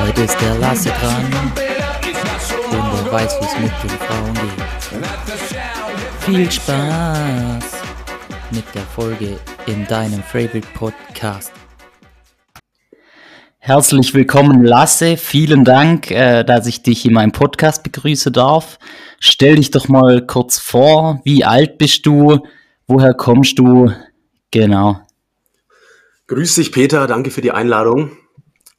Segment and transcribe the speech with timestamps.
[0.00, 1.32] Heute ist der Lasse dran.
[2.70, 4.52] und er weiß, wie es mit den Frauen geht.
[6.20, 7.64] Viel Spaß
[8.50, 11.61] mit der Folge in deinem Favorite Podcast.
[13.64, 15.16] Herzlich willkommen, Lasse.
[15.16, 18.80] Vielen Dank, äh, dass ich dich in meinem Podcast begrüßen darf.
[19.20, 21.20] Stell dich doch mal kurz vor.
[21.22, 22.40] Wie alt bist du?
[22.88, 23.92] Woher kommst du?
[24.50, 25.00] Genau.
[26.26, 27.06] Grüß dich, Peter.
[27.06, 28.10] Danke für die Einladung.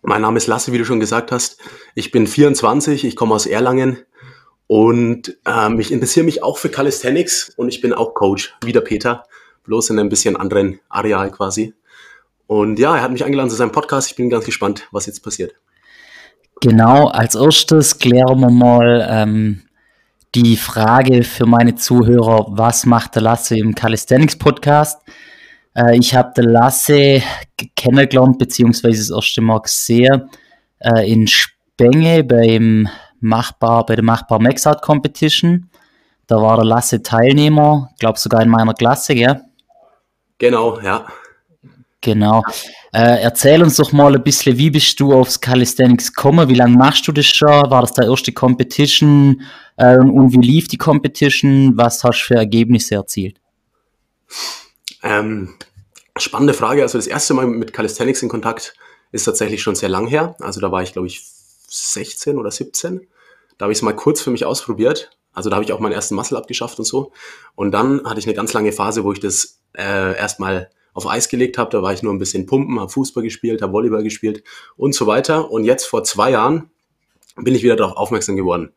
[0.01, 1.61] Mein Name ist Lasse, wie du schon gesagt hast.
[1.95, 3.99] Ich bin 24, ich komme aus Erlangen
[4.67, 8.81] und ähm, ich interessiere mich auch für Calisthenics und ich bin auch Coach, wie der
[8.81, 9.23] Peter,
[9.63, 11.73] bloß in einem bisschen anderen Areal quasi.
[12.47, 14.09] Und ja, er hat mich eingeladen zu seinem Podcast.
[14.09, 15.55] Ich bin ganz gespannt, was jetzt passiert.
[16.61, 19.63] Genau, als erstes klären wir mal ähm,
[20.35, 25.01] die Frage für meine Zuhörer, was macht der Lasse im Calisthenics Podcast?
[25.75, 27.21] Äh, ich habe den Lasse
[27.75, 30.29] kennengelernt, beziehungsweise das erste Mal gesehen
[30.79, 32.87] äh, in Spenge beim
[33.19, 35.69] Machbar, bei der Machbar Max Out Competition.
[36.27, 39.41] Da war der Lasse Teilnehmer, glaube sogar in meiner Klasse, gell?
[40.37, 41.05] Genau, ja.
[42.03, 42.43] Genau.
[42.91, 46.49] Äh, erzähl uns doch mal ein bisschen, wie bist du aufs Calisthenics gekommen?
[46.49, 47.47] Wie lange machst du das schon?
[47.47, 49.41] War das deine erste Competition?
[49.77, 51.77] Äh, und wie lief die Competition?
[51.77, 53.39] Was hast du für Ergebnisse erzielt?
[55.01, 55.55] Ähm,
[56.17, 56.81] spannende Frage.
[56.81, 58.75] Also das erste Mal mit Calisthenics in Kontakt
[59.13, 60.35] ist tatsächlich schon sehr lang her.
[60.41, 61.23] Also da war ich, glaube ich,
[61.69, 63.07] 16 oder 17.
[63.57, 65.11] Da habe ich es mal kurz für mich ausprobiert.
[65.31, 67.13] Also da habe ich auch meinen ersten Muscle abgeschafft und so.
[67.55, 71.29] Und dann hatte ich eine ganz lange Phase, wo ich das äh, erstmal auf Eis
[71.29, 71.69] gelegt habe.
[71.69, 74.43] Da war ich nur ein bisschen pumpen, habe Fußball gespielt, habe Volleyball gespielt
[74.77, 75.51] und so weiter.
[75.51, 76.69] Und jetzt vor zwei Jahren
[77.35, 78.71] bin ich wieder darauf aufmerksam geworden.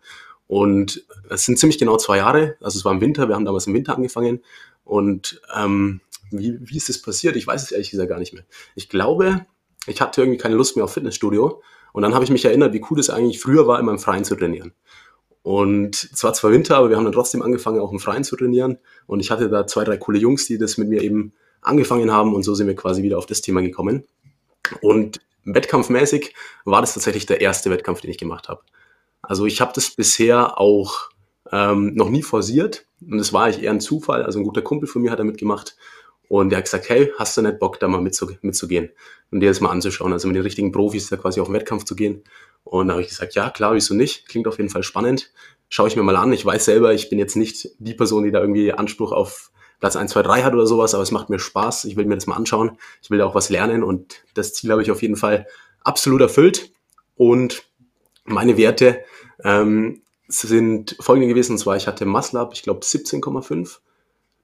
[0.47, 2.57] Und es sind ziemlich genau zwei Jahre.
[2.61, 4.43] Also es war im Winter, wir haben damals im Winter angefangen.
[4.85, 6.01] Und ähm,
[6.31, 7.37] wie, wie ist das passiert?
[7.37, 8.45] Ich weiß es ehrlich gesagt gar nicht mehr.
[8.75, 9.45] Ich glaube,
[9.87, 11.63] ich hatte irgendwie keine Lust mehr auf Fitnessstudio.
[11.93, 14.25] Und dann habe ich mich erinnert, wie cool es eigentlich früher war, immer im Freien
[14.25, 14.73] zu trainieren.
[15.43, 18.37] Und es war zwar Winter, aber wir haben dann trotzdem angefangen, auch im Freien zu
[18.37, 18.79] trainieren.
[19.07, 22.35] Und ich hatte da zwei, drei coole Jungs, die das mit mir eben angefangen haben.
[22.35, 24.05] Und so sind wir quasi wieder auf das Thema gekommen.
[24.81, 26.35] Und wettkampfmäßig
[26.65, 28.63] war das tatsächlich der erste Wettkampf, den ich gemacht habe.
[29.23, 31.11] Also ich habe das bisher auch
[31.53, 32.87] ähm, noch nie forciert.
[33.01, 34.23] Und das war eigentlich eher ein Zufall.
[34.23, 35.77] Also ein guter Kumpel von mir hat da mitgemacht.
[36.29, 38.91] Und der hat gesagt, hey, hast du nicht Bock, da mal mitzu mitzugehen
[39.31, 40.13] und dir das mal anzuschauen?
[40.13, 42.25] Also mit den richtigen Profis da quasi auf den Wettkampf zu gehen.
[42.65, 44.27] Und da habe ich gesagt, ja, klar, wieso nicht?
[44.29, 45.33] Klingt auf jeden Fall spannend.
[45.69, 46.33] Schaue ich mir mal an.
[46.33, 49.97] Ich weiß selber, ich bin jetzt nicht die Person, die da irgendwie Anspruch auf Platz
[49.97, 51.85] 1, 2, 3 hat oder sowas, aber es macht mir Spaß.
[51.85, 52.79] Ich will mir das mal anschauen.
[53.03, 55.47] Ich will da auch was lernen und das Ziel habe ich auf jeden Fall
[55.83, 56.71] absolut erfüllt.
[57.17, 57.65] Und
[58.25, 59.01] meine Werte
[59.45, 61.53] ähm, sind folgende gewesen.
[61.53, 63.79] Und zwar, ich hatte Up, ich glaube 17,5.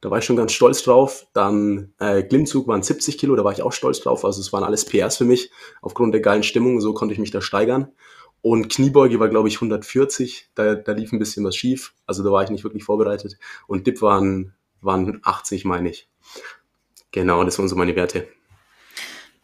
[0.01, 1.27] Da war ich schon ganz stolz drauf.
[1.33, 4.25] Dann äh, Klimmzug waren 70 Kilo, da war ich auch stolz drauf.
[4.25, 5.51] Also es waren alles PRs für mich.
[5.81, 7.93] Aufgrund der geilen Stimmung, so konnte ich mich da steigern.
[8.41, 10.51] Und Kniebeuge war, glaube ich, 140.
[10.57, 11.95] Da, da lief ein bisschen was schief.
[12.07, 13.39] Also da war ich nicht wirklich vorbereitet.
[13.69, 16.09] Und Dip waren, waren 80, meine ich.
[17.11, 18.29] Genau, das waren so meine Werte.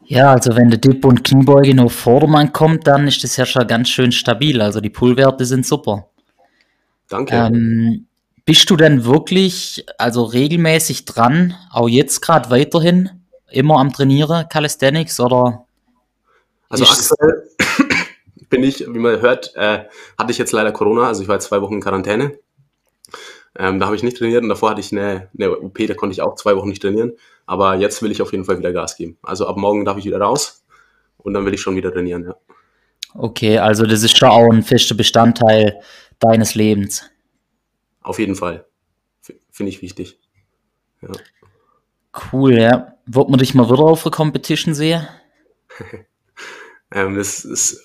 [0.04, 3.66] Ja, also wenn der Dip und Kniebeuge nur Vordermann kommt, dann ist das ja schon
[3.66, 4.60] ganz schön stabil.
[4.62, 6.08] Also die Pullwerte sind super.
[7.08, 7.34] Danke.
[7.34, 8.06] Ähm,
[8.46, 13.10] bist du denn wirklich, also regelmäßig dran, auch jetzt gerade weiterhin,
[13.50, 15.66] immer am Trainieren, Calisthenics oder?
[16.70, 17.42] Also aktuell
[18.48, 19.84] bin ich, wie man hört, äh,
[20.16, 22.38] hatte ich jetzt leider Corona, also ich war zwei Wochen in Quarantäne.
[23.58, 26.12] Ähm, da habe ich nicht trainiert und davor hatte ich eine, eine OP, da konnte
[26.12, 27.12] ich auch zwei Wochen nicht trainieren.
[27.44, 29.18] Aber jetzt will ich auf jeden Fall wieder Gas geben.
[29.22, 30.64] Also ab morgen darf ich wieder raus
[31.16, 32.36] und dann will ich schon wieder trainieren, ja.
[33.14, 35.80] Okay, also das ist schon auch ein fester Bestandteil
[36.20, 37.10] deines Lebens.
[38.02, 38.66] Auf jeden Fall.
[39.50, 40.20] Finde ich wichtig.
[41.00, 41.08] Ja.
[42.32, 42.94] Cool, ja.
[43.06, 45.06] Wird man dich mal wieder auf der Competition sehen?
[46.90, 47.84] Ähm, das ist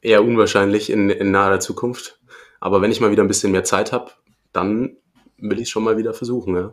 [0.00, 2.20] eher unwahrscheinlich in, in naher Zukunft.
[2.60, 4.12] Aber wenn ich mal wieder ein bisschen mehr Zeit habe,
[4.52, 4.96] dann
[5.38, 6.72] will ich schon mal wieder versuchen, ja.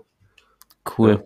[0.98, 1.24] Cool.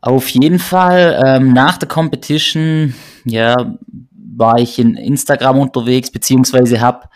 [0.00, 2.94] Auf jeden Fall, ähm, nach der Competition,
[3.24, 3.76] ja,
[4.36, 7.08] war ich in Instagram unterwegs, beziehungsweise habe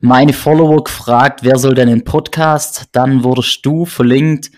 [0.00, 2.88] meine Follower gefragt, wer soll denn einen Podcast?
[2.92, 4.50] Dann wurdest du verlinkt.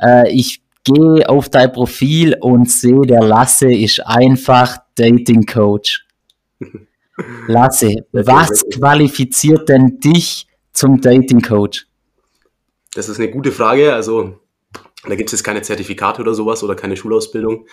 [0.00, 6.06] Äh, ich gehe auf dein Profil und sehe, der Lasse ist einfach Dating Coach.
[7.48, 11.86] Lasse, was qualifiziert denn dich zum Dating Coach?
[12.94, 13.92] Das ist eine gute Frage.
[13.92, 14.38] Also
[15.06, 17.66] da gibt es jetzt keine Zertifikate oder sowas oder keine Schulausbildung.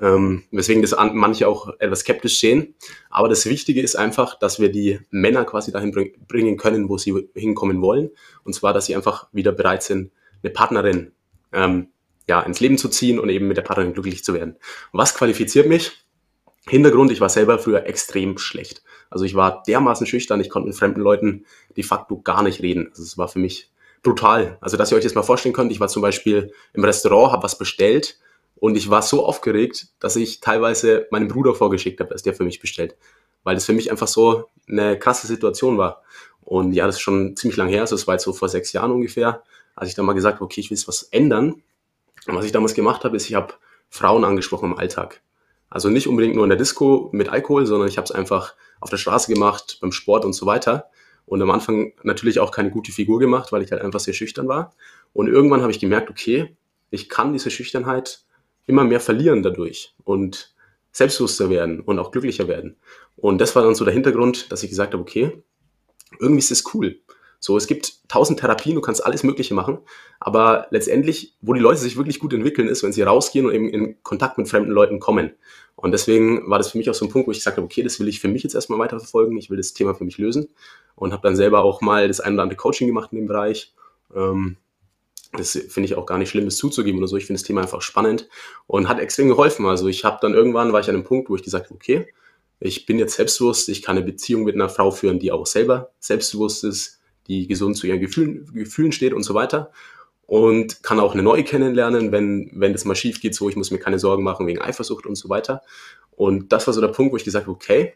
[0.00, 2.74] Ähm, weswegen das an, manche auch etwas skeptisch sehen.
[3.10, 6.96] Aber das Wichtige ist einfach, dass wir die Männer quasi dahin bring, bringen können, wo
[6.96, 8.10] sie hinkommen wollen.
[8.44, 10.10] Und zwar, dass sie einfach wieder bereit sind,
[10.42, 11.12] eine Partnerin
[11.52, 11.88] ähm,
[12.28, 14.56] ja, ins Leben zu ziehen und eben mit der Partnerin glücklich zu werden.
[14.92, 15.92] Was qualifiziert mich?
[16.66, 18.82] Hintergrund, ich war selber früher extrem schlecht.
[19.10, 21.44] Also ich war dermaßen schüchtern, ich konnte mit fremden Leuten
[21.76, 22.88] de facto gar nicht reden.
[22.90, 23.70] Also es war für mich
[24.02, 24.58] brutal.
[24.60, 27.42] Also dass ihr euch das mal vorstellen könnt, ich war zum Beispiel im Restaurant, habe
[27.42, 28.18] was bestellt
[28.56, 32.44] und ich war so aufgeregt, dass ich teilweise meinem Bruder vorgeschickt habe, dass der für
[32.44, 32.96] mich bestellt.
[33.42, 36.02] Weil das für mich einfach so eine krasse Situation war.
[36.42, 38.72] Und ja, das ist schon ziemlich lang her, also es war jetzt so vor sechs
[38.72, 39.42] Jahren ungefähr,
[39.76, 41.62] als ich dann mal gesagt habe, okay, ich will was ändern.
[42.26, 43.54] Und was ich damals gemacht habe, ist, ich habe
[43.88, 45.20] Frauen angesprochen im Alltag.
[45.68, 48.90] Also nicht unbedingt nur in der Disco mit Alkohol, sondern ich habe es einfach auf
[48.90, 50.90] der Straße gemacht, beim Sport und so weiter.
[51.26, 54.48] Und am Anfang natürlich auch keine gute Figur gemacht, weil ich halt einfach sehr schüchtern
[54.48, 54.74] war.
[55.12, 56.56] Und irgendwann habe ich gemerkt, okay,
[56.90, 58.24] ich kann diese Schüchternheit
[58.66, 60.54] immer mehr verlieren dadurch und
[60.92, 62.76] selbstbewusster werden und auch glücklicher werden.
[63.16, 65.42] Und das war dann so der Hintergrund, dass ich gesagt habe, okay,
[66.18, 67.00] irgendwie ist das cool.
[67.42, 69.78] So, es gibt tausend Therapien, du kannst alles Mögliche machen,
[70.18, 73.70] aber letztendlich, wo die Leute sich wirklich gut entwickeln, ist, wenn sie rausgehen und eben
[73.70, 75.30] in Kontakt mit fremden Leuten kommen.
[75.74, 77.82] Und deswegen war das für mich auch so ein Punkt, wo ich gesagt habe, okay,
[77.82, 80.48] das will ich für mich jetzt erstmal weiterverfolgen, ich will das Thema für mich lösen
[81.00, 83.72] und habe dann selber auch mal das ein oder andere Coaching gemacht in dem Bereich.
[84.14, 84.58] Ähm,
[85.32, 87.16] das finde ich auch gar nicht schlimm, das zuzugeben oder so.
[87.16, 88.28] Ich finde das Thema einfach spannend
[88.66, 89.64] und hat extrem geholfen.
[89.64, 92.12] Also ich habe dann irgendwann, war ich an einem Punkt, wo ich gesagt habe, okay,
[92.58, 95.90] ich bin jetzt selbstbewusst, ich kann eine Beziehung mit einer Frau führen, die auch selber
[96.00, 99.72] selbstbewusst ist, die gesund zu ihren Gefühlen, Gefühlen steht und so weiter.
[100.26, 103.70] Und kann auch eine neue kennenlernen, wenn, wenn das mal schief geht, so ich muss
[103.70, 105.62] mir keine Sorgen machen wegen Eifersucht und so weiter.
[106.10, 107.94] Und das war so der Punkt, wo ich gesagt habe, okay,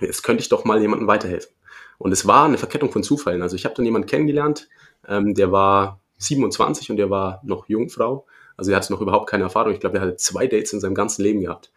[0.00, 1.52] jetzt könnte ich doch mal jemandem weiterhelfen.
[1.98, 3.42] Und es war eine Verkettung von Zufällen.
[3.42, 4.68] Also ich habe dann jemanden kennengelernt,
[5.06, 8.26] ähm, der war 27 und der war noch Jungfrau.
[8.56, 9.72] Also er hatte noch überhaupt keine Erfahrung.
[9.72, 11.72] Ich glaube, er hatte zwei Dates in seinem ganzen Leben gehabt.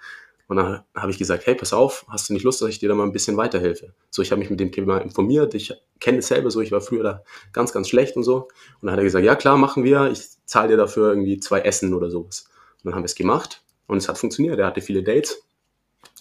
[0.48, 2.90] Und dann habe ich gesagt, hey, pass auf, hast du nicht Lust, dass ich dir
[2.90, 3.94] da mal ein bisschen weiterhelfe?
[4.10, 6.82] So, ich habe mich mit dem Thema informiert, ich kenne es selber so, ich war
[6.82, 7.24] früher da
[7.54, 8.50] ganz, ganz schlecht und so.
[8.82, 11.62] Und dann hat er gesagt, ja klar, machen wir, ich zahle dir dafür irgendwie zwei
[11.62, 12.50] Essen oder sowas.
[12.84, 14.60] Und dann haben wir es gemacht und es hat funktioniert.
[14.60, 15.42] Er hatte viele Dates,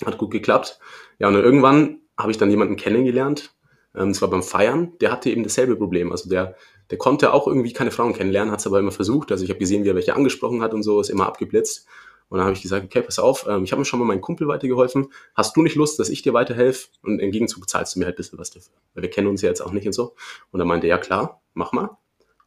[0.07, 0.79] hat gut geklappt.
[1.19, 3.53] Ja, und dann irgendwann habe ich dann jemanden kennengelernt,
[3.97, 6.13] ähm, zwar beim Feiern, der hatte eben dasselbe Problem.
[6.13, 6.55] Also der,
[6.91, 9.33] der konnte auch irgendwie keine Frauen kennenlernen, hat es aber immer versucht.
[9.33, 11.87] Also ich habe gesehen, wie er welche angesprochen hat und so, ist immer abgeblitzt.
[12.29, 14.21] Und dann habe ich gesagt, okay, pass auf, ähm, ich habe mir schon mal meinen
[14.21, 15.09] Kumpel weitergeholfen.
[15.35, 16.89] Hast du nicht Lust, dass ich dir weiterhelfe?
[17.03, 18.73] Und im Gegenzug zahlst du mir halt ein bisschen was dafür.
[18.95, 20.15] Weil wir kennen uns ja jetzt auch nicht und so.
[20.53, 21.99] Und er meinte, ja klar, mach mal.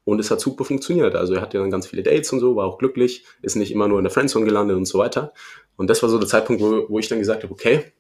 [0.06, 1.16] Und es hat super funktioniert.
[1.16, 3.90] Also er hatte dann ganz viele Dates und so, war auch glücklich, ist nicht immer
[3.90, 5.34] nur in der Friendzone gelandet und so weiter.
[5.76, 7.92] Und das war so der Zeitpunkt, wo, wo ich dann gesagt habe, okay,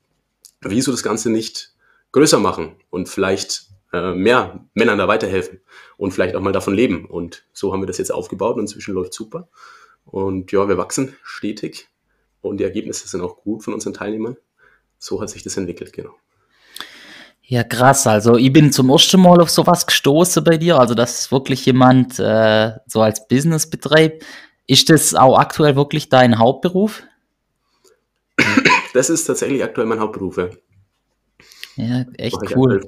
[0.61, 1.72] wieso das Ganze nicht
[2.13, 5.59] größer machen und vielleicht äh, mehr Männern da weiterhelfen
[5.97, 7.05] und vielleicht auch mal davon leben.
[7.05, 9.49] Und so haben wir das jetzt aufgebaut und inzwischen läuft super.
[10.05, 11.89] Und ja, wir wachsen stetig
[12.41, 14.37] und die Ergebnisse sind auch gut von unseren Teilnehmern.
[14.97, 16.15] So hat sich das entwickelt, genau.
[17.45, 18.07] Ja, krass.
[18.07, 20.79] Also ich bin zum ersten Mal auf sowas gestoßen bei dir.
[20.79, 24.25] Also dass wirklich jemand äh, so als Business betreibt.
[24.65, 27.03] Ist das auch aktuell wirklich dein Hauptberuf?
[28.93, 30.37] Das ist tatsächlich aktuell mein Hauptberuf.
[30.37, 30.49] Ja,
[31.75, 32.81] Ja, echt cool.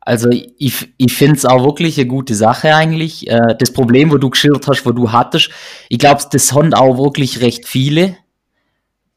[0.00, 3.28] Also ich, ich finde es auch wirklich eine gute Sache eigentlich.
[3.28, 5.50] Äh, das Problem, wo du geschildert hast, wo du hattest,
[5.88, 8.16] ich glaube, das haben auch wirklich recht viele.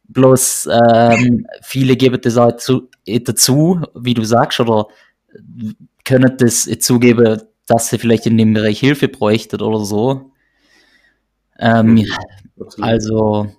[0.07, 4.87] Bloß ähm, viele geben das auch zu, äh, dazu, wie du sagst, oder
[6.03, 10.31] können das zugeben, dass sie vielleicht in dem Bereich Hilfe bräuchten oder so.
[11.59, 12.05] Ähm,
[12.59, 12.83] Mhm.
[12.83, 13.51] Also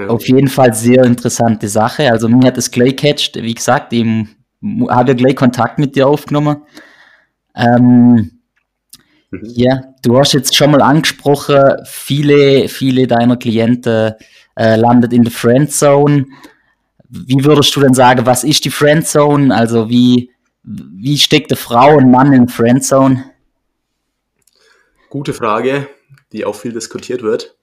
[0.00, 0.08] ja.
[0.08, 2.10] auf jeden Fall sehr interessante Sache.
[2.10, 4.36] Also mir hat es gleich catcht, wie gesagt, eben
[4.88, 6.62] habe gleich Kontakt mit dir aufgenommen.
[7.54, 8.40] Ähm,
[9.30, 9.52] Mhm.
[9.54, 14.14] ja, du hast jetzt schon mal angesprochen, viele, viele deiner Klienten
[14.56, 16.26] äh, landet in der Friendzone.
[17.08, 19.54] Wie würdest du denn sagen, was ist die Friendzone?
[19.54, 20.30] Also wie,
[20.62, 23.24] wie steckt eine Frau und Mann in Friendzone?
[25.08, 25.88] Gute Frage,
[26.32, 27.56] die auch viel diskutiert wird.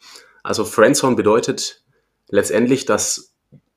[0.43, 1.81] Also Friendzone bedeutet
[2.29, 3.33] letztendlich, dass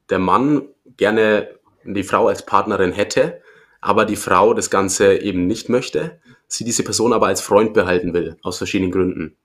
[0.09, 1.49] der Mann gerne
[1.85, 3.41] die Frau als Partnerin hätte,
[3.81, 8.13] aber die Frau das Ganze eben nicht möchte, sie diese Person aber als Freund behalten
[8.13, 9.37] will, aus verschiedenen Gründen.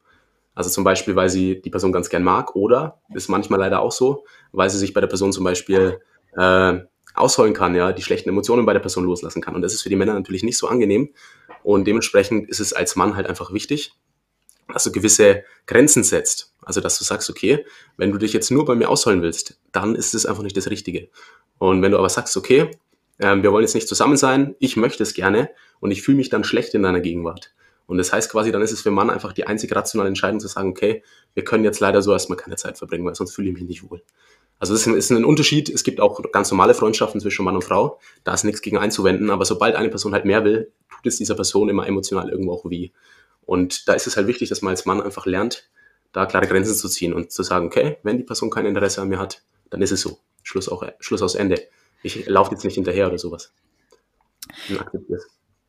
[0.54, 3.92] Also zum Beispiel, weil sie die Person ganz gern mag oder, ist manchmal leider auch
[3.92, 6.00] so, weil sie sich bei der Person zum Beispiel
[6.36, 6.80] äh,
[7.14, 9.56] ausholen kann, ja, die schlechten Emotionen bei der Person loslassen kann.
[9.56, 11.14] Und das ist für die Männer natürlich nicht so angenehm.
[11.64, 13.94] Und dementsprechend ist es als Mann halt einfach wichtig,
[14.72, 16.54] dass du gewisse Grenzen setzt.
[16.66, 17.66] Also, dass du sagst, okay,
[17.98, 20.70] wenn du dich jetzt nur bei mir ausholen willst, dann ist es einfach nicht das
[20.70, 21.10] Richtige.
[21.58, 22.72] Und wenn du aber sagst, okay,
[23.20, 26.30] ähm, wir wollen jetzt nicht zusammen sein, ich möchte es gerne und ich fühle mich
[26.30, 27.54] dann schlecht in deiner Gegenwart.
[27.88, 30.48] Und das heißt quasi, dann ist es für Mann einfach die einzig rationale Entscheidung zu
[30.48, 31.04] sagen, okay,
[31.36, 33.90] wir können jetzt leider so erstmal keine Zeit verbringen, weil sonst fühle ich mich nicht
[33.90, 34.02] wohl.
[34.58, 35.70] Also es ist ein Unterschied.
[35.70, 38.00] Es gibt auch ganz normale Freundschaften zwischen Mann und Frau.
[38.24, 39.30] Da ist nichts gegen einzuwenden.
[39.30, 42.66] Aber sobald eine Person halt mehr will, tut es dieser Person immer emotional irgendwo auch
[42.70, 42.92] weh.
[43.42, 45.70] Und da ist es halt wichtig, dass man als Mann einfach lernt,
[46.16, 49.10] da klare Grenzen zu ziehen und zu sagen, okay, wenn die Person kein Interesse an
[49.10, 50.18] mir hat, dann ist es so.
[50.44, 51.62] Schluss, auch, Schluss aus Ende.
[52.04, 53.52] Ich laufe jetzt nicht hinterher oder sowas.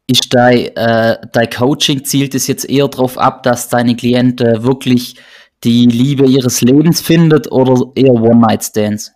[0.07, 5.17] Ist dein, äh, dein Coaching zielt es jetzt eher darauf ab, dass deine Kliente wirklich
[5.65, 9.15] die Liebe ihres Lebens findet oder eher One-Night-Stands?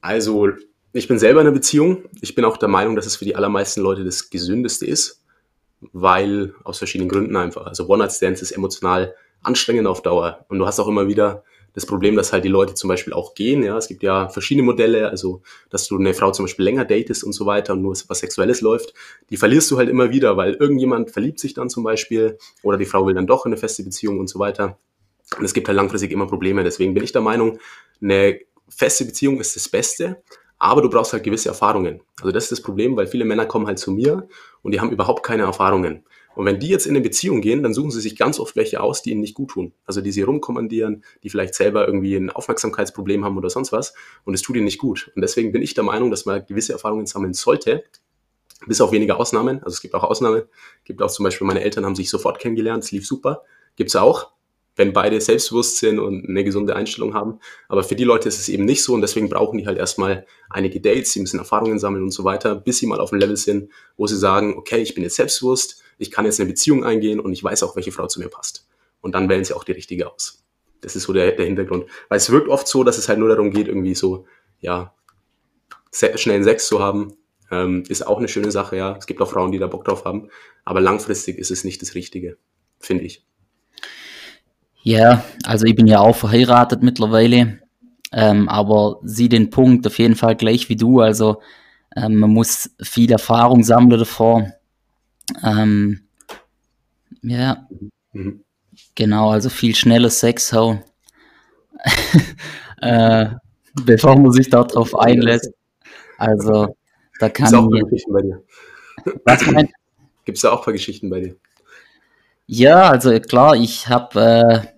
[0.00, 0.48] Also,
[0.92, 2.06] ich bin selber in einer Beziehung.
[2.22, 5.22] Ich bin auch der Meinung, dass es für die allermeisten Leute das Gesündeste ist,
[5.92, 7.66] weil aus verschiedenen Gründen einfach.
[7.66, 9.14] Also One-Night-Stands ist emotional
[9.46, 10.44] anstrengend auf Dauer.
[10.48, 11.44] Und du hast auch immer wieder
[11.76, 13.62] das Problem, dass halt die Leute zum Beispiel auch gehen.
[13.62, 17.22] Ja, es gibt ja verschiedene Modelle, also dass du eine Frau zum Beispiel länger datest
[17.22, 18.94] und so weiter und nur was Sexuelles läuft,
[19.28, 22.86] die verlierst du halt immer wieder, weil irgendjemand verliebt sich dann zum Beispiel oder die
[22.86, 24.78] Frau will dann doch in eine feste Beziehung und so weiter.
[25.38, 26.64] Und es gibt halt langfristig immer Probleme.
[26.64, 27.58] Deswegen bin ich der Meinung,
[28.00, 30.22] eine feste Beziehung ist das Beste,
[30.58, 32.00] aber du brauchst halt gewisse Erfahrungen.
[32.20, 34.26] Also das ist das Problem, weil viele Männer kommen halt zu mir
[34.62, 36.04] und die haben überhaupt keine Erfahrungen.
[36.36, 38.80] Und wenn die jetzt in eine Beziehung gehen, dann suchen sie sich ganz oft welche
[38.80, 39.72] aus, die ihnen nicht gut tun.
[39.86, 43.94] Also die sie rumkommandieren, die vielleicht selber irgendwie ein Aufmerksamkeitsproblem haben oder sonst was.
[44.24, 45.10] Und es tut ihnen nicht gut.
[45.16, 47.84] Und deswegen bin ich der Meinung, dass man gewisse Erfahrungen sammeln sollte.
[48.66, 49.62] Bis auf wenige Ausnahmen.
[49.62, 50.42] Also es gibt auch Ausnahmen.
[50.80, 52.84] Es gibt auch zum Beispiel, meine Eltern haben sich sofort kennengelernt.
[52.84, 53.42] Es lief super.
[53.76, 54.36] Gibt es auch
[54.76, 57.40] wenn beide selbstbewusst sind und eine gesunde Einstellung haben.
[57.68, 60.26] Aber für die Leute ist es eben nicht so und deswegen brauchen die halt erstmal
[60.50, 63.36] einige Dates, sie müssen Erfahrungen sammeln und so weiter, bis sie mal auf ein Level
[63.36, 67.20] sind, wo sie sagen, okay, ich bin jetzt selbstbewusst, ich kann jetzt eine Beziehung eingehen
[67.20, 68.66] und ich weiß auch, welche Frau zu mir passt.
[69.00, 70.44] Und dann wählen sie auch die richtige aus.
[70.80, 71.86] Das ist so der, der Hintergrund.
[72.08, 74.26] Weil es wirkt oft so, dass es halt nur darum geht, irgendwie so,
[74.60, 74.94] ja,
[75.92, 77.14] schnellen Sex zu haben.
[77.50, 78.96] Ähm, ist auch eine schöne Sache, ja.
[78.96, 80.28] Es gibt auch Frauen, die da Bock drauf haben.
[80.64, 82.36] Aber langfristig ist es nicht das Richtige,
[82.78, 83.24] finde ich.
[84.82, 87.60] Ja, also ich bin ja auch verheiratet mittlerweile,
[88.12, 91.00] ähm, aber sieh den Punkt auf jeden Fall gleich wie du.
[91.00, 91.40] Also
[91.96, 94.52] ähm, man muss viel Erfahrung sammeln davor.
[95.42, 96.00] Ähm,
[97.22, 97.66] ja,
[98.12, 98.44] mhm.
[98.94, 100.82] genau, also viel schneller Sex haben,
[102.80, 103.26] äh,
[103.84, 105.50] bevor man sich darauf einlässt.
[106.18, 106.76] Also
[107.18, 108.42] da kann Gibt's auch ich, Geschichten bei dir?
[109.24, 109.44] Was
[110.24, 111.36] Gibt es da auch ein paar Geschichten bei dir?
[112.46, 114.76] Ja, also klar, ich habe äh,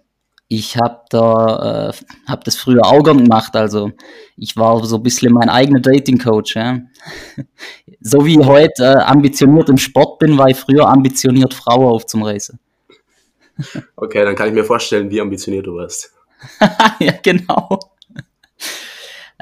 [0.48, 1.92] ich habe da, äh,
[2.26, 3.54] habe das früher auch gern gemacht.
[3.54, 3.92] Also
[4.36, 6.56] ich war so ein bisschen mein eigener Dating-Coach.
[6.56, 6.78] Ja.
[8.00, 12.58] So wie ich heute äh, ambitioniert im Sport bin, war ich früher ambitioniert, Frauen aufzureißen.
[13.96, 16.12] okay, dann kann ich mir vorstellen, wie ambitioniert du warst.
[17.00, 17.78] ja, genau.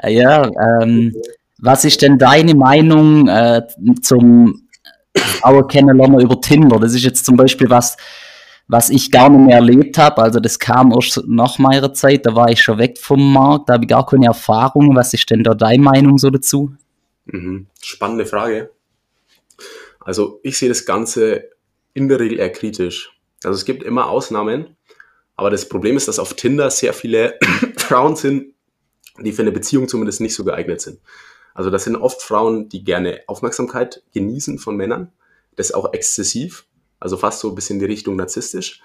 [0.03, 0.49] Ja,
[0.81, 1.15] ähm,
[1.59, 3.63] was ist denn deine Meinung äh,
[4.01, 4.67] zum
[5.15, 6.79] Frauen kennenlernen über Tinder?
[6.79, 7.97] Das ist jetzt zum Beispiel was,
[8.67, 10.21] was ich gar nicht mehr erlebt habe.
[10.21, 13.73] Also das kam erst nach meiner Zeit, da war ich schon weg vom Markt, da
[13.73, 14.95] habe ich gar keine Erfahrung.
[14.95, 16.73] Was ist denn da deine Meinung so dazu?
[17.27, 17.67] Mhm.
[17.81, 18.71] Spannende Frage.
[19.99, 21.49] Also ich sehe das Ganze
[21.93, 23.11] in der Regel eher kritisch.
[23.43, 24.75] Also es gibt immer Ausnahmen,
[25.35, 27.37] aber das Problem ist, dass auf Tinder sehr viele
[27.77, 28.53] Frauen sind,
[29.19, 30.99] die für eine Beziehung zumindest nicht so geeignet sind.
[31.53, 35.11] Also das sind oft Frauen, die gerne Aufmerksamkeit genießen von Männern.
[35.55, 36.67] Das ist auch exzessiv
[36.99, 38.81] also fast so ein bisschen in die Richtung narzisstisch.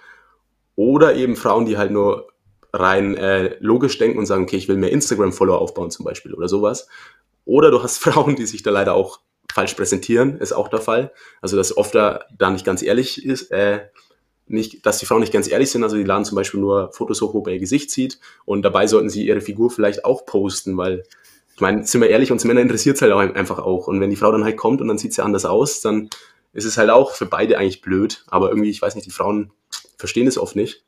[0.77, 2.29] Oder eben Frauen, die halt nur
[2.73, 6.49] rein äh, logisch denken und sagen, okay, ich will mehr Instagram-Follower aufbauen zum Beispiel oder
[6.49, 6.89] sowas.
[7.45, 9.21] Oder du hast Frauen, die sich da leider auch
[9.53, 11.13] falsch präsentieren, ist auch der Fall.
[11.41, 13.81] Also dass oft da, da nicht ganz ehrlich ist, äh,
[14.47, 17.21] nicht, dass die Frauen nicht ganz ehrlich sind, also die laden zum Beispiel nur Fotos
[17.21, 21.05] hoch, wo ihr Gesicht sieht und dabei sollten sie ihre Figur vielleicht auch posten, weil
[21.55, 23.87] ich meine, sind wir ehrlich, uns Männer interessiert es halt auch einfach auch.
[23.87, 26.09] Und wenn die Frau dann halt kommt und dann sieht sie anders aus, dann
[26.53, 29.53] ist es halt auch für beide eigentlich blöd, aber irgendwie, ich weiß nicht, die Frauen
[29.97, 30.85] verstehen es oft nicht.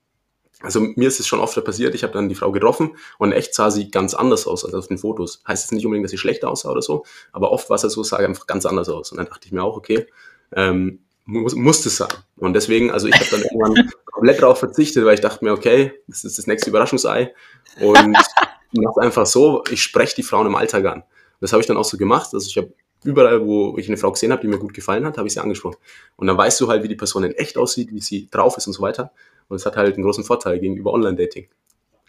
[0.64, 3.54] Also mir ist es schon oft passiert, ich habe dann die Frau getroffen und echt
[3.54, 5.42] sah sie ganz anders aus als auf den Fotos.
[5.46, 8.02] Heißt jetzt nicht unbedingt, dass sie schlechter aussah oder so, aber oft war es so,
[8.02, 9.12] sah einfach ganz anders aus.
[9.12, 10.06] Und dann dachte ich mir auch, okay,
[10.54, 12.08] ähm, muss, muss das sein.
[12.36, 15.92] Und deswegen, also ich habe dann irgendwann komplett darauf verzichtet, weil ich dachte mir, okay,
[16.06, 17.34] das ist das nächste Überraschungsei.
[17.80, 18.16] Und
[18.72, 21.02] mach's einfach so, ich spreche die Frauen im Alltag an.
[21.40, 22.30] Das habe ich dann auch so gemacht.
[22.32, 22.72] Also ich habe
[23.04, 25.40] überall, wo ich eine Frau gesehen habe, die mir gut gefallen hat, habe ich sie
[25.40, 25.76] angesprochen.
[26.16, 28.66] Und dann weißt du halt, wie die Person in echt aussieht, wie sie drauf ist
[28.66, 29.12] und so weiter.
[29.48, 31.48] Und es hat halt einen großen Vorteil gegenüber Online-Dating.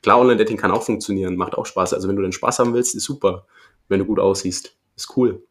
[0.01, 1.94] Klar, Online-Dating kann auch funktionieren, macht auch Spaß.
[1.94, 3.46] Also wenn du den Spaß haben willst, ist super.
[3.88, 5.44] Wenn du gut aussiehst, ist cool.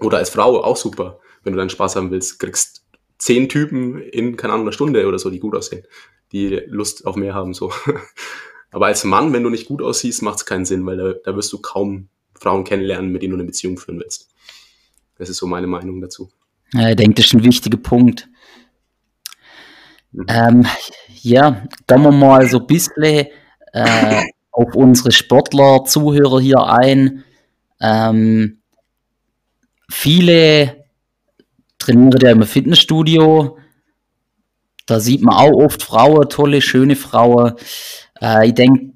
[0.00, 1.20] Oder als Frau auch super.
[1.42, 2.84] Wenn du deinen Spaß haben willst, kriegst
[3.18, 5.84] zehn Typen in, keine Ahnung, einer Stunde oder so, die gut aussehen,
[6.32, 7.72] die Lust auf mehr haben, so.
[8.72, 11.36] Aber als Mann, wenn du nicht gut aussiehst, macht es keinen Sinn, weil da, da
[11.36, 14.28] wirst du kaum Frauen kennenlernen, mit denen du eine Beziehung führen willst.
[15.18, 16.30] Das ist so meine Meinung dazu.
[16.72, 18.28] Ja, ich denke, das ist ein wichtiger Punkt.
[20.28, 20.66] Ähm,
[21.22, 23.26] ja, gehen wir mal so ein bisschen äh,
[24.52, 27.24] auf unsere Sportler, Zuhörer hier ein.
[27.80, 28.58] Ähm,
[29.90, 30.84] viele
[31.78, 33.58] trainieren ja im Fitnessstudio.
[34.86, 37.54] Da sieht man auch oft Frauen, tolle, schöne Frauen.
[38.20, 38.92] Äh, ich denke,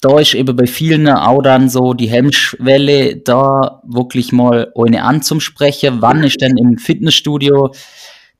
[0.00, 6.02] da ist eben bei vielen auch dann so die Hemmschwelle, da wirklich mal eine anzusprechen.
[6.02, 7.72] Wann ist denn im Fitnessstudio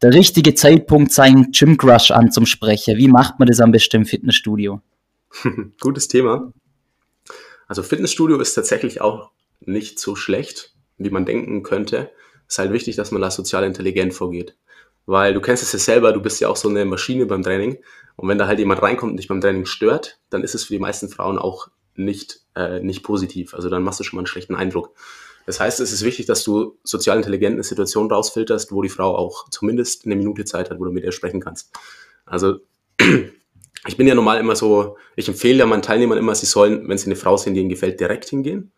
[0.02, 2.96] der richtige Zeitpunkt, seinen Gym Crush anzusprechen?
[2.96, 4.80] Wie macht man das am besten im Fitnessstudio?
[5.80, 6.52] Gutes Thema.
[7.66, 12.10] Also Fitnessstudio ist tatsächlich auch nicht so schlecht, wie man denken könnte.
[12.46, 14.56] Es ist halt wichtig, dass man da sozial intelligent vorgeht.
[15.06, 17.78] Weil du kennst es ja selber, du bist ja auch so eine Maschine beim Training.
[18.16, 20.72] Und wenn da halt jemand reinkommt und dich beim Training stört, dann ist es für
[20.72, 23.54] die meisten Frauen auch nicht, äh, nicht positiv.
[23.54, 24.94] Also dann machst du schon mal einen schlechten Eindruck.
[25.46, 29.16] Das heißt, es ist wichtig, dass du sozial intelligent eine Situation rausfilterst, wo die Frau
[29.16, 31.72] auch zumindest eine Minute Zeit hat, wo du mit ihr sprechen kannst.
[32.24, 32.60] Also
[33.86, 36.98] ich bin ja normal immer so, ich empfehle ja meinen Teilnehmern immer, sie sollen, wenn
[36.98, 38.72] sie eine Frau sehen, die ihnen gefällt, direkt hingehen.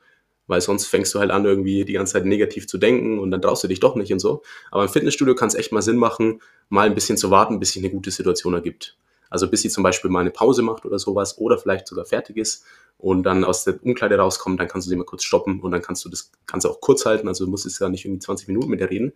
[0.48, 3.42] Weil sonst fängst du halt an, irgendwie die ganze Zeit negativ zu denken und dann
[3.42, 4.42] traust du dich doch nicht und so.
[4.70, 7.72] Aber im Fitnessstudio kann es echt mal Sinn machen, mal ein bisschen zu warten, bis
[7.72, 8.96] sich eine gute Situation ergibt.
[9.30, 12.36] Also bis sie zum Beispiel mal eine Pause macht oder sowas oder vielleicht sogar fertig
[12.36, 12.64] ist
[12.98, 15.82] und dann aus der Umkleide rauskommt, dann kannst du sie mal kurz stoppen und dann
[15.82, 17.28] kannst du das Ganze auch kurz halten.
[17.28, 19.12] Also du musst es ja nicht irgendwie 20 Minuten mit ihr reden.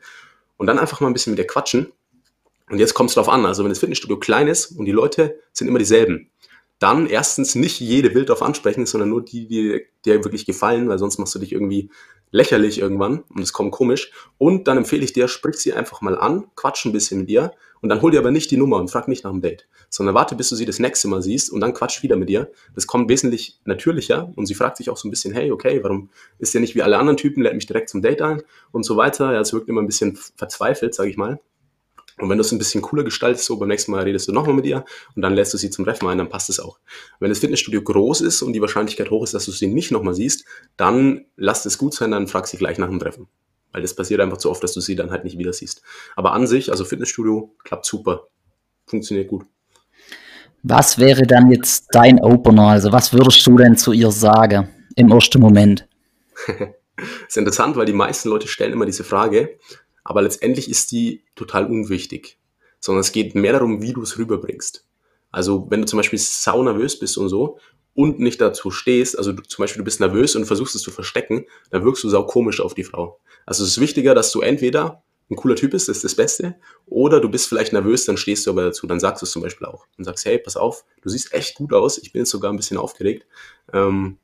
[0.57, 1.93] Und dann einfach mal ein bisschen mit ihr quatschen.
[2.69, 3.47] Und jetzt kommt es drauf an.
[3.47, 6.31] Also wenn das Fitnessstudio klein ist und die Leute sind immer dieselben,
[6.81, 10.99] dann erstens nicht jede wild darauf ansprechen, sondern nur die, die dir wirklich gefallen, weil
[10.99, 11.91] sonst machst du dich irgendwie
[12.31, 14.13] lächerlich irgendwann und es kommt komisch.
[14.39, 17.53] Und dann empfehle ich dir, sprich sie einfach mal an, quatsch ein bisschen mit ihr
[17.83, 20.15] und dann hol dir aber nicht die Nummer und frag nicht nach dem Date, sondern
[20.15, 22.51] warte, bis du sie das nächste Mal siehst und dann quatsch wieder mit ihr.
[22.75, 26.09] Das kommt wesentlich natürlicher und sie fragt sich auch so ein bisschen, hey, okay, warum
[26.39, 28.97] ist der nicht wie alle anderen Typen, lädt mich direkt zum Date ein und so
[28.97, 29.35] weiter.
[29.35, 31.41] Ja, es wirkt immer ein bisschen verzweifelt, sage ich mal.
[32.21, 34.55] Und wenn du es ein bisschen cooler gestaltest, so beim nächsten Mal redest du nochmal
[34.55, 34.85] mit ihr
[35.17, 36.79] und dann lässt du sie zum Treffen ein, dann passt es auch.
[37.19, 40.15] Wenn das Fitnessstudio groß ist und die Wahrscheinlichkeit hoch ist, dass du sie nicht nochmal
[40.15, 40.45] siehst,
[40.77, 43.29] dann lass es gut sein, dann frag sie gleich nach dem Treffen.
[43.73, 45.83] Weil das passiert einfach zu oft, dass du sie dann halt nicht wieder siehst.
[46.17, 48.29] Aber an sich, also Fitnessstudio, klappt super.
[48.87, 49.47] Funktioniert gut.
[50.63, 52.69] Was wäre dann jetzt dein Opener?
[52.69, 55.89] Also was würdest du denn zu ihr sagen im ersten Moment?
[56.47, 56.57] das
[57.29, 59.59] ist interessant, weil die meisten Leute stellen immer diese Frage,
[60.11, 62.41] aber letztendlich ist die total unwichtig,
[62.81, 64.85] sondern es geht mehr darum, wie du es rüberbringst.
[65.31, 67.61] Also wenn du zum Beispiel sau nervös bist und so
[67.95, 70.91] und nicht dazu stehst, also du, zum Beispiel du bist nervös und versuchst es zu
[70.91, 73.21] verstecken, dann wirkst du sau komisch auf die Frau.
[73.47, 76.57] Also es ist wichtiger, dass du entweder ein cooler Typ bist, das ist das Beste,
[76.87, 79.43] oder du bist vielleicht nervös, dann stehst du aber dazu, dann sagst du es zum
[79.43, 82.31] Beispiel auch und sagst, hey, pass auf, du siehst echt gut aus, ich bin jetzt
[82.31, 83.29] sogar ein bisschen aufgeregt.
[83.73, 84.19] Ähm,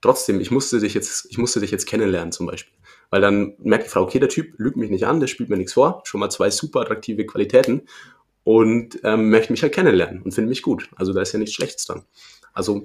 [0.00, 2.76] trotzdem, ich musste dich jetzt, ich musste dich jetzt kennenlernen zum Beispiel.
[3.10, 5.56] Weil dann merkt die Frau, okay, der Typ lügt mich nicht an, der spielt mir
[5.56, 7.82] nichts vor, schon mal zwei super attraktive Qualitäten
[8.44, 10.88] und ähm, möchte mich halt kennenlernen und finde mich gut.
[10.96, 12.04] Also da ist ja nichts Schlechtes dran.
[12.52, 12.84] Also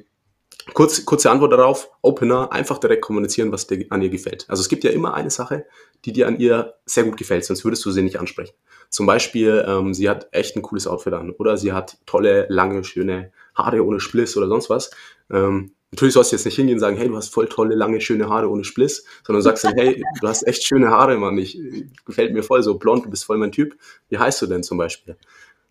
[0.74, 4.46] kurz, kurze Antwort darauf, Opener, einfach direkt kommunizieren, was dir an ihr gefällt.
[4.48, 5.66] Also es gibt ja immer eine Sache,
[6.06, 8.54] die dir an ihr sehr gut gefällt, sonst würdest du sie nicht ansprechen.
[8.90, 12.84] Zum Beispiel, ähm, sie hat echt ein cooles Outfit an oder sie hat tolle, lange,
[12.84, 14.92] schöne Haare ohne Spliss oder sonst was.
[15.30, 18.00] Ähm, Natürlich sollst du jetzt nicht hingehen und sagen, hey, du hast voll tolle, lange,
[18.00, 21.60] schöne Haare ohne Spliss, sondern sagst dann, hey, du hast echt schöne Haare, Mann, ich,
[22.06, 23.76] gefällt mir voll, so blond, du bist voll mein Typ.
[24.08, 25.18] Wie heißt du denn zum Beispiel?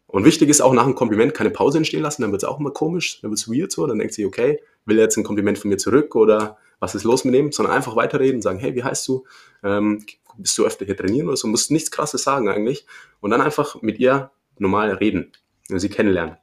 [0.06, 2.60] Und wichtig ist auch nach einem Kompliment keine Pause entstehen lassen, dann wird es auch
[2.60, 5.24] immer komisch, dann wird es weird so, dann denkt sie, okay, will er jetzt ein
[5.24, 8.74] Kompliment von mir zurück oder was ist los mit dem, sondern einfach weiterreden sagen, hey,
[8.74, 9.24] wie heißt du?
[9.62, 10.04] Ähm,
[10.36, 11.46] bist du öfter hier trainieren oder so?
[11.46, 12.86] Musst nichts krasses sagen eigentlich.
[13.20, 15.32] Und dann einfach mit ihr normal reden,
[15.68, 16.36] sie kennenlernen.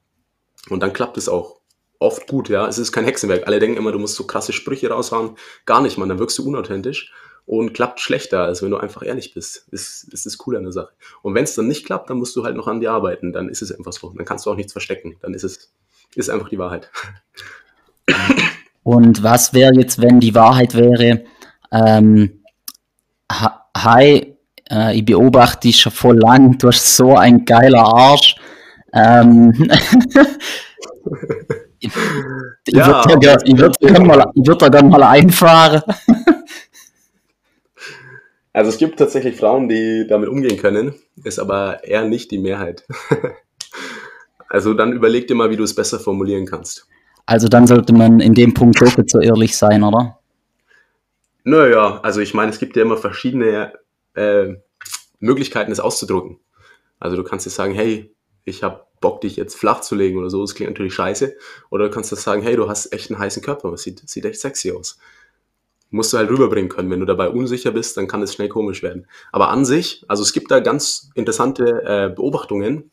[0.70, 1.57] Und dann klappt es auch
[2.00, 2.68] oft gut, ja.
[2.68, 3.48] Es ist kein Hexenwerk.
[3.48, 5.36] Alle denken immer, du musst so krasse Sprüche raushauen.
[5.66, 6.10] Gar nicht, man.
[6.10, 7.12] Dann wirkst du unauthentisch
[7.46, 9.68] und klappt schlechter, als wenn du einfach ehrlich bist.
[9.72, 10.92] Ist, ist das Coole an der Sache.
[11.22, 13.34] Und wenn es dann nicht klappt, dann musst du halt noch an dir arbeiten.
[13.34, 14.14] Dann ist es einfach so.
[14.16, 15.18] Dann kannst du auch nichts verstecken.
[15.22, 15.72] Dann ist es
[16.16, 16.90] ist einfach die Wahrheit.
[18.84, 21.26] Und was wäre jetzt, wenn die Wahrheit wäre,
[21.72, 22.44] ähm,
[23.30, 24.36] hi,
[24.70, 28.36] äh, ich beobachte dich schon voll lang, du hast so ein geiler Arsch.
[28.94, 29.54] Ähm,
[31.80, 31.92] Ich,
[32.66, 35.82] ich Ja, würde da, würd da mal, würd da gern mal einfahren.
[38.54, 42.86] Also es gibt tatsächlich Frauen, die damit umgehen können, ist aber eher nicht die Mehrheit.
[44.50, 46.88] Also dann überleg dir mal, wie du es besser formulieren kannst.
[47.26, 50.20] Also dann sollte man in dem Punkt jetzt so ehrlich sein, oder?
[51.44, 53.74] Naja, also ich meine, es gibt ja immer verschiedene
[54.16, 54.56] äh,
[55.20, 56.40] Möglichkeiten, es auszudrücken.
[57.00, 60.30] Also du kannst jetzt sagen, hey, ich habe Bock, dich jetzt flach zu legen oder
[60.30, 61.36] so, das klingt natürlich scheiße.
[61.70, 64.26] Oder du kannst das sagen, hey, du hast echt einen heißen Körper, das sieht, sieht
[64.26, 64.98] echt sexy aus.
[65.90, 66.92] Musst du halt rüberbringen können.
[66.92, 69.08] Wenn du dabei unsicher bist, dann kann es schnell komisch werden.
[69.32, 72.92] Aber an sich, also es gibt da ganz interessante äh, Beobachtungen,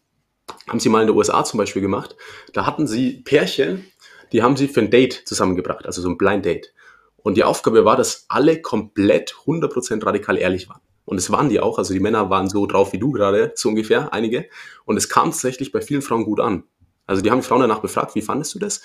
[0.69, 2.17] haben sie mal in den USA zum Beispiel gemacht.
[2.53, 3.85] Da hatten sie Pärchen,
[4.33, 6.73] die haben sie für ein Date zusammengebracht, also so ein Blind Date.
[7.17, 10.81] Und die Aufgabe war, dass alle komplett 100% radikal ehrlich waren.
[11.05, 13.69] Und es waren die auch, also die Männer waren so drauf wie du gerade, so
[13.69, 14.47] ungefähr, einige.
[14.85, 16.65] Und es kam tatsächlich bei vielen Frauen gut an.
[17.07, 18.81] Also die haben die Frauen danach befragt, wie fandest du das?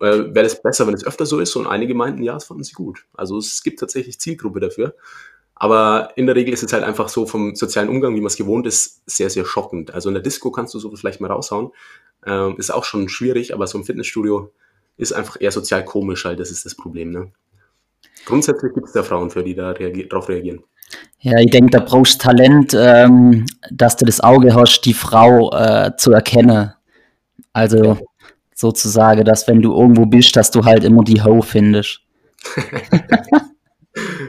[0.00, 1.54] Äh, Wäre es besser, wenn es öfter so ist?
[1.56, 3.06] Und einige meinten, ja, das fanden sie gut.
[3.14, 4.94] Also es gibt tatsächlich Zielgruppe dafür.
[5.54, 8.36] Aber in der Regel ist es halt einfach so vom sozialen Umgang, wie man es
[8.36, 9.92] gewohnt ist, sehr, sehr schockend.
[9.92, 11.70] Also in der Disco kannst du so vielleicht mal raushauen.
[12.26, 14.52] Ähm, ist auch schon schwierig, aber so im Fitnessstudio
[14.96, 17.10] ist einfach eher sozial komisch halt, das ist das Problem.
[17.10, 17.32] Ne?
[18.24, 20.64] Grundsätzlich gibt es da Frauen für, die da reagi drauf reagieren.
[21.20, 25.52] Ja, ich denke, da brauchst du Talent, ähm, dass du das Auge hast, die Frau
[25.52, 26.72] äh, zu erkennen.
[27.52, 27.98] Also
[28.54, 32.00] sozusagen, dass wenn du irgendwo bist, dass du halt immer die Ho findest.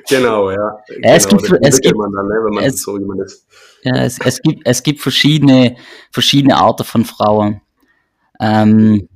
[0.10, 0.58] Genau, ja.
[0.58, 2.98] Ja, genau, es gibt- es gibt- dann, ne, es- so.
[3.84, 5.76] Ja, es, es, gibt, es gibt verschiedene,
[6.12, 7.62] verschiedene Arten von Frauen.
[8.40, 9.08] Ähm,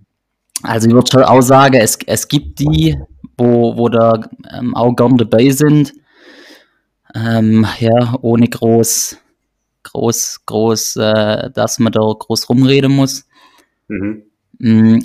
[0.63, 2.97] also ich würde schon auch sagen, es, es gibt die,
[3.37, 4.21] wo, wo da
[4.55, 5.93] ähm, auch gern dabei sind.
[7.15, 9.17] Ähm, ja, ohne groß,
[9.83, 13.25] groß, groß, äh, dass man da groß rumreden muss.
[13.87, 14.23] Mhm.
[14.59, 14.99] Mm,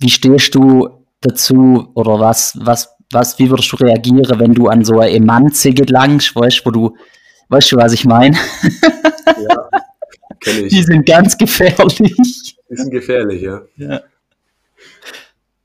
[0.00, 0.88] Wie stehst du
[1.20, 5.72] dazu oder was, was, was, wie würdest du reagieren, wenn du an so eine Emanze
[5.72, 6.96] gelangst, weißt wo du,
[7.48, 8.36] weißt du, was ich meine?
[9.26, 9.68] Ja,
[10.40, 10.72] kenne ich.
[10.72, 12.56] Die sind ganz gefährlich.
[12.68, 13.62] Die sind gefährlich, ja.
[13.76, 14.00] Ja.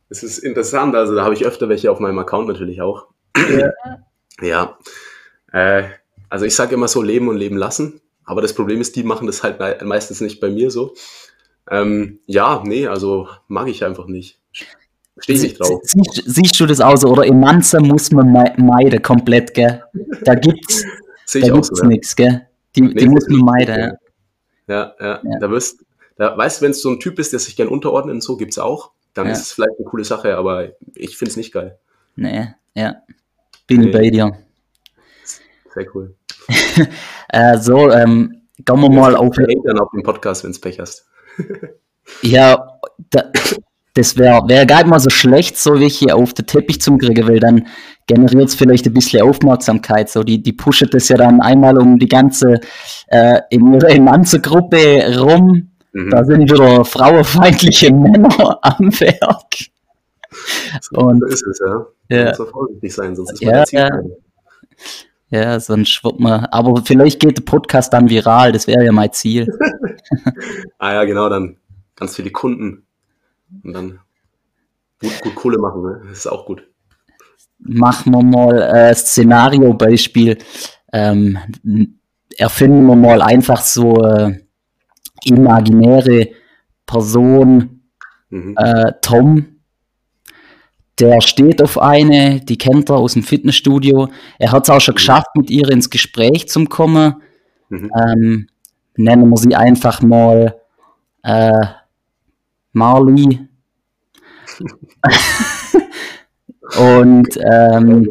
[0.10, 3.08] Es ist interessant, also da habe ich öfter welche auf meinem Account natürlich auch.
[4.42, 4.78] Ja.
[5.52, 5.84] Äh,
[6.30, 8.02] also ich sage immer so, leben und leben lassen.
[8.26, 10.94] Aber das Problem ist, die machen das halt mei- meistens nicht bei mir so.
[11.72, 14.40] Ähm, ja, nee, also mag ich einfach nicht.
[15.20, 15.82] Stehe ich nicht drauf.
[15.84, 17.10] Siehst, siehst du das auch so?
[17.10, 19.84] Oder Emanze muss man mei- meiden, komplett, gell?
[20.24, 20.84] Da gibt's,
[21.34, 21.86] da gibt's so.
[21.86, 22.48] Nichts, gell?
[22.76, 23.94] Die, Nee, die muss man meiden, ja.
[24.68, 25.40] Ja, ja, Ja.
[25.40, 25.84] da wirst,
[26.16, 28.38] da, weißt du, wenn es so ein Typ ist, der sich gern unterordnet und so,
[28.38, 29.34] gibt's auch, dann Ja.
[29.34, 31.78] ist es vielleicht eine coole Sache, aber ich finde es nicht geil.
[32.16, 32.98] Nee, ja.
[33.68, 33.92] Bin ich Nee.
[33.92, 34.38] bei dir.
[35.80, 36.16] Sehr cool.
[37.32, 39.36] Äh, so, ähm, gehen wir mal auf.
[39.36, 41.08] Dann auf dem Podcast, wenn es Pech hast.
[42.24, 42.80] Ja,
[43.12, 43.26] da,
[43.94, 47.28] das wäre wär gar nicht mal so schlecht, so welche auf den Teppich zum kriegen,
[47.28, 47.68] weil dann
[48.08, 50.10] generiert es vielleicht ein bisschen Aufmerksamkeit.
[50.10, 52.62] So, die, die pushen das ja dann einmal um die ganze
[53.10, 55.70] äh, in ihrer Emanze-Gruppe rum.
[55.92, 56.10] Mhm.
[56.10, 59.70] Da sind wieder frauenfeindliche Männer am Werk.
[60.94, 61.86] Und so ist es, ja.
[62.10, 62.24] Ja.
[62.24, 64.18] Man muss vorsichtig sein, sonst ist man Ja, Zielgruppe.
[65.30, 66.46] Ja, sonst wird man.
[66.46, 69.48] Aber vielleicht geht der Podcast dann viral, das wäre ja mein Ziel.
[70.80, 71.58] Ah ja, genau, dann
[71.96, 72.84] ganz viele Kunden
[73.64, 74.00] und dann
[75.02, 76.02] gut, gut Kohle machen, ne?
[76.08, 76.64] Das ist auch gut.
[77.60, 80.38] machen wir mal äh, Szenario-Beispiel.
[80.94, 81.38] Ähm,
[82.38, 84.40] erfinden wir mal einfach so äh,
[85.26, 86.30] imaginäre
[86.86, 87.82] Person,
[88.32, 88.56] Mhm.
[88.58, 89.59] äh, Tom.
[91.00, 94.10] Der steht auf eine, die kennt er aus dem Fitnessstudio.
[94.38, 97.22] Er hat es auch schon geschafft, mit ihr ins Gespräch zu kommen.
[97.70, 97.92] Mhm.
[97.96, 98.48] Ähm,
[98.98, 100.60] nennen wir sie einfach mal
[101.24, 101.66] äh,
[102.74, 103.48] Marley.
[106.78, 108.10] Und ähm,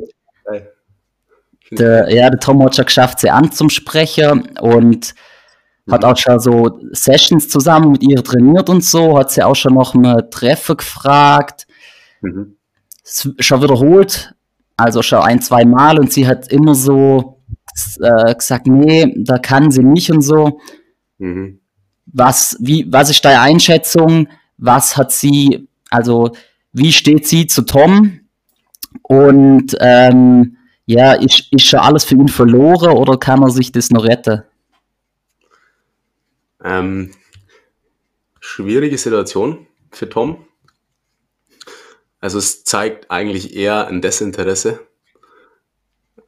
[1.70, 5.14] der, ja, der Tom hat schon geschafft, sie anzusprechen und
[5.88, 9.74] hat auch schon so Sessions zusammen mit ihr trainiert und so, hat sie auch schon
[9.74, 11.68] nach einem Treffen gefragt,
[12.20, 12.56] Mhm.
[13.38, 14.34] Schon wiederholt,
[14.76, 17.40] also schon ein, zwei Mal und sie hat immer so
[18.00, 20.60] äh, gesagt, nee, da kann sie nicht und so.
[21.18, 21.60] Mhm.
[22.06, 24.28] Was, wie, was ist deine Einschätzung?
[24.56, 26.32] Was hat sie, also
[26.72, 28.20] wie steht sie zu Tom?
[29.02, 33.90] Und ähm, ja, ist, ist schon alles für ihn verloren oder kann er sich das
[33.90, 34.42] noch retten?
[36.64, 37.12] Ähm,
[38.40, 40.47] schwierige Situation für Tom.
[42.20, 44.80] Also es zeigt eigentlich eher ein Desinteresse.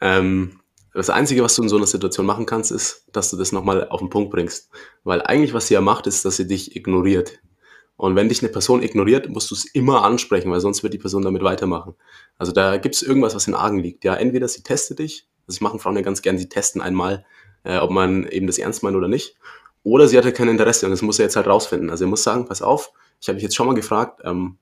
[0.01, 0.61] Ähm,
[0.93, 3.89] das Einzige, was du in so einer Situation machen kannst, ist, dass du das nochmal
[3.89, 4.71] auf den Punkt bringst.
[5.05, 7.41] Weil eigentlich, was sie ja macht, ist, dass sie dich ignoriert.
[7.97, 10.99] Und wenn dich eine Person ignoriert, musst du es immer ansprechen, weil sonst wird die
[10.99, 11.95] Person damit weitermachen.
[12.39, 14.05] Also da gibt es irgendwas, was in Argen liegt.
[14.05, 17.27] Ja, entweder sie testet dich, das machen Frauen ja ganz gern, sie testen einmal,
[17.63, 19.37] äh, ob man eben das ernst meint oder nicht.
[19.83, 21.91] Oder sie hatte kein Interesse und das muss er jetzt halt rausfinden.
[21.91, 24.57] Also er muss sagen, pass auf, ich habe dich jetzt schon mal gefragt, ähm,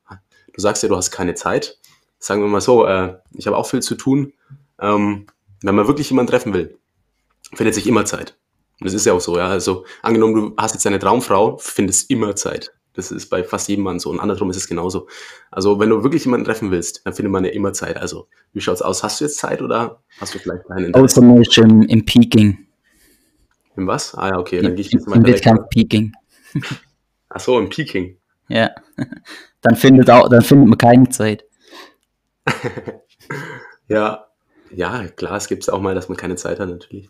[0.59, 1.79] du sagst ja, du hast keine Zeit.
[2.19, 4.33] Sagen wir mal so, äh, ich habe auch viel zu tun.
[4.81, 5.27] Ähm,
[5.63, 6.77] wenn man wirklich jemanden treffen will,
[7.55, 8.37] findet sich immer Zeit.
[8.81, 9.47] Und das ist ja auch so, ja.
[9.47, 12.73] Also angenommen, du hast jetzt eine Traumfrau, findest immer Zeit.
[12.95, 14.11] Das ist bei fast jedem Mann so.
[14.11, 15.07] Und andersrum ist es genauso.
[15.53, 17.97] Also wenn du wirklich jemanden treffen willst, dann findet man ja immer Zeit.
[17.97, 19.05] Also wie schaut's aus?
[19.05, 20.93] Hast du jetzt Zeit oder hast du vielleicht keinen?
[20.93, 22.67] Außer ist im, im Peaking.
[23.77, 24.17] Im was?
[24.17, 25.25] Ah ja, okay, dann gehe ich jetzt mal im.
[25.25, 26.13] Wettkampf Peaking.
[27.29, 28.17] Ach so, im Peking.
[28.49, 28.71] Ja.
[29.63, 31.45] Dann findet, auch, dann findet man keine Zeit.
[33.89, 34.27] Ja,
[34.71, 37.09] ja, klar, es gibt auch mal, dass man keine Zeit hat, natürlich.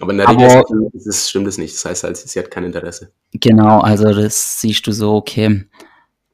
[0.00, 1.74] Aber in der Regel ist es, stimmt es nicht.
[1.74, 3.10] Das heißt halt, sie hat kein Interesse.
[3.32, 5.64] Genau, also das siehst du so, okay.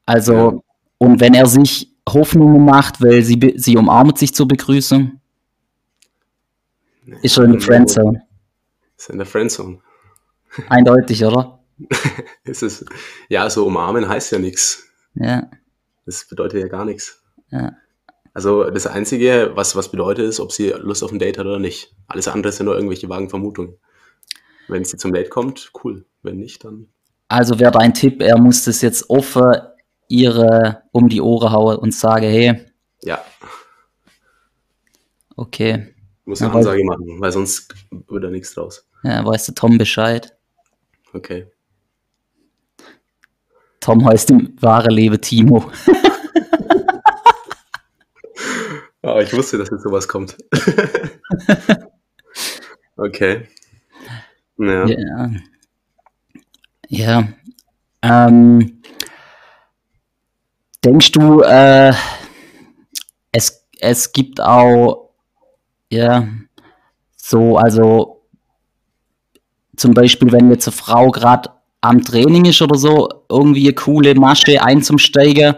[0.04, 0.52] Also, Ja.
[0.98, 5.18] und wenn er sich Hoffnungen macht, weil sie, sie umarmt sich zur Begrüßung,
[7.22, 8.22] ist er in der Friendzone.
[8.98, 9.78] Ist in der Friendzone.
[10.68, 11.58] Eindeutig, oder?
[12.44, 12.84] Ist es,
[13.28, 14.84] ja, so umarmen heißt ja nichts.
[15.14, 15.48] Ja,
[16.06, 17.22] Das bedeutet ja gar nichts.
[17.50, 17.72] ja.
[18.36, 21.60] Also das Einzige, was, was bedeutet, ist, ob sie Lust auf ein Date hat oder
[21.60, 21.94] nicht.
[22.08, 23.78] Alles andere sind nur irgendwelche vagen Vermutungen.
[24.66, 26.04] Wenn sie zum Date kommt, cool.
[26.22, 26.88] Wenn nicht, dann
[27.28, 29.54] Also wäre dein Tipp, er muss das jetzt offen
[30.08, 32.66] ihre um die Ohren hauen und sagen, hey,
[33.04, 33.24] ja,
[35.36, 37.74] okay, muss Ja, eine weil- Ansage machen, weil sonst
[38.08, 38.88] wird da nichts draus.
[39.04, 40.36] ja, weißt du Tom Bescheid?
[41.12, 41.46] Okay.
[43.84, 45.70] Tom heißt im wahren Leben Timo.
[49.06, 50.34] Ah, ich wusste, dass jetzt sowas kommt.
[52.96, 53.46] okay.
[54.56, 54.86] Ja.
[54.86, 55.30] Ja.
[56.88, 57.28] Ja.
[58.00, 58.80] Ähm,
[60.82, 61.92] denkst du, äh,
[63.30, 65.10] es, es gibt auch,
[65.90, 66.26] ja,
[67.14, 68.22] so, also
[69.76, 71.50] zum Beispiel, wenn jetzt eine Frau gerade
[71.84, 75.54] am Training ist oder so, irgendwie eine coole Masche einzusteigen,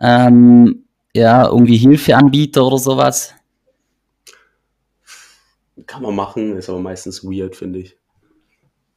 [0.00, 0.84] ähm,
[1.14, 3.34] ja, irgendwie Hilfeanbieter oder sowas.
[5.86, 7.96] Kann man machen, ist aber meistens weird, finde ich.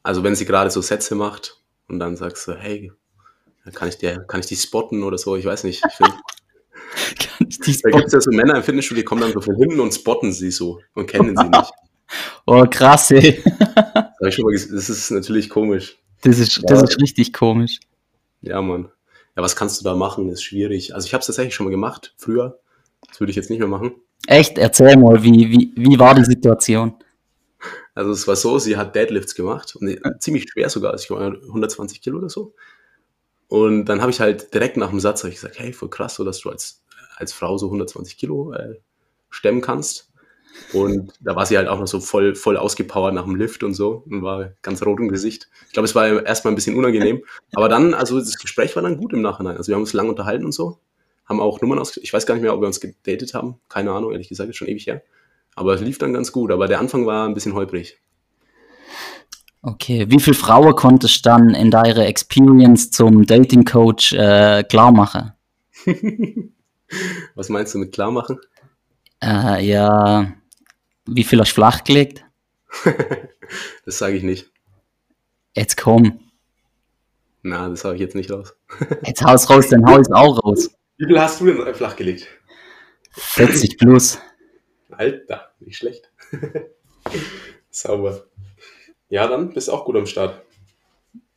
[0.03, 2.91] Also wenn sie gerade so Sätze macht und dann sagst du, hey,
[3.73, 5.81] kann ich dir, kann ich dich spotten oder so, ich weiß nicht.
[5.87, 6.13] Ich find,
[7.19, 9.39] Kann ich die da gibt es ja so Männer im Fitnessstudio, die kommen dann so
[9.39, 11.71] von hinten und spotten sie so und kennen sie nicht.
[12.45, 13.41] Oh, krass, ey.
[14.19, 15.97] Das ist natürlich komisch.
[16.21, 16.83] Das ist, das Ja.
[16.83, 17.79] ist richtig komisch.
[18.41, 18.89] Ja, Mann.
[19.35, 20.29] Ja, was kannst du da machen?
[20.29, 20.93] Ist schwierig.
[20.93, 22.59] Also ich habe es tatsächlich schon mal gemacht, früher.
[23.07, 23.93] Das würde ich jetzt nicht mehr machen.
[24.27, 26.93] Echt, erzähl mal, wie, wie, wie war die Situation?
[27.95, 31.21] Also es war so, sie hat Deadlifts gemacht und ziemlich schwer sogar, also ich war
[31.21, 32.53] 120 Kilo oder so.
[33.47, 36.23] Und dann habe ich halt direkt nach dem Satz ich gesagt, hey, voll krass, so
[36.23, 36.83] dass du als,
[37.17, 38.79] als Frau so 120 Kilo äh,
[39.29, 40.10] stemmen kannst.
[40.73, 43.73] Und da war sie halt auch noch so voll, voll ausgepowert nach dem Lift und
[43.73, 45.49] so und war ganz rot im Gesicht.
[45.67, 47.23] Ich glaube, es war erstmal ein bisschen unangenehm.
[47.53, 49.57] Aber dann, also das Gespräch war dann gut im Nachhinein.
[49.57, 50.79] Also wir haben uns lang unterhalten und so,
[51.25, 51.97] haben auch Nummern aus.
[51.97, 53.55] Ich weiß gar nicht mehr, ob wir uns gedatet haben.
[53.69, 55.01] Keine Ahnung, ehrlich gesagt, ist schon ewig her.
[55.55, 56.51] Aber es lief dann ganz gut.
[56.51, 57.99] Aber der Anfang war ein bisschen holprig.
[59.63, 64.91] Okay, wie viele Frauen konntest du dann in deiner Experience zum Dating Coach äh, klar
[64.91, 65.33] machen?
[67.35, 68.39] Was meinst du mit klar machen?
[69.21, 70.33] Äh, ja,
[71.15, 72.25] wie viel hast du flachgelegt?
[73.85, 74.49] Das sage ich nicht.
[75.53, 76.21] Jetzt komm,
[77.43, 78.55] Na, das habe ich jetzt nicht raus.
[79.05, 80.69] jetzt haus raus, dann hau ich auch raus.
[80.97, 82.27] Wie viel hast du denn flachgelegt?
[83.11, 84.19] 40 plus.
[84.91, 86.09] Alter, nicht schlecht.
[87.69, 88.23] Sauber.
[89.09, 90.41] Ja, dann bist du auch gut am Start.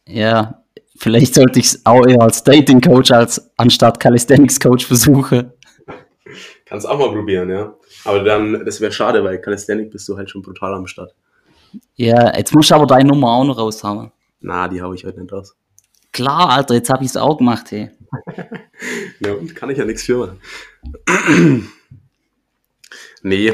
[0.07, 0.63] Ja,
[0.97, 5.53] vielleicht sollte ich es auch eher als Dating Coach als anstatt Calisthenics Coach versuchen.
[6.75, 7.73] Kannst auch mal probieren, ja.
[8.05, 11.15] Aber dann, das wäre schade, weil Calisthenic bist du halt schon brutal am Start.
[11.95, 14.11] Ja, jetzt musst du aber deine Nummer auch noch raushauen.
[14.41, 15.55] Na, die hau ich heute nicht raus.
[16.11, 17.93] Klar, Alter, jetzt hab ich's auch gemacht, hey.
[19.21, 20.37] Ja, und kann ich ja nichts für
[21.07, 21.71] machen.
[23.23, 23.53] nee.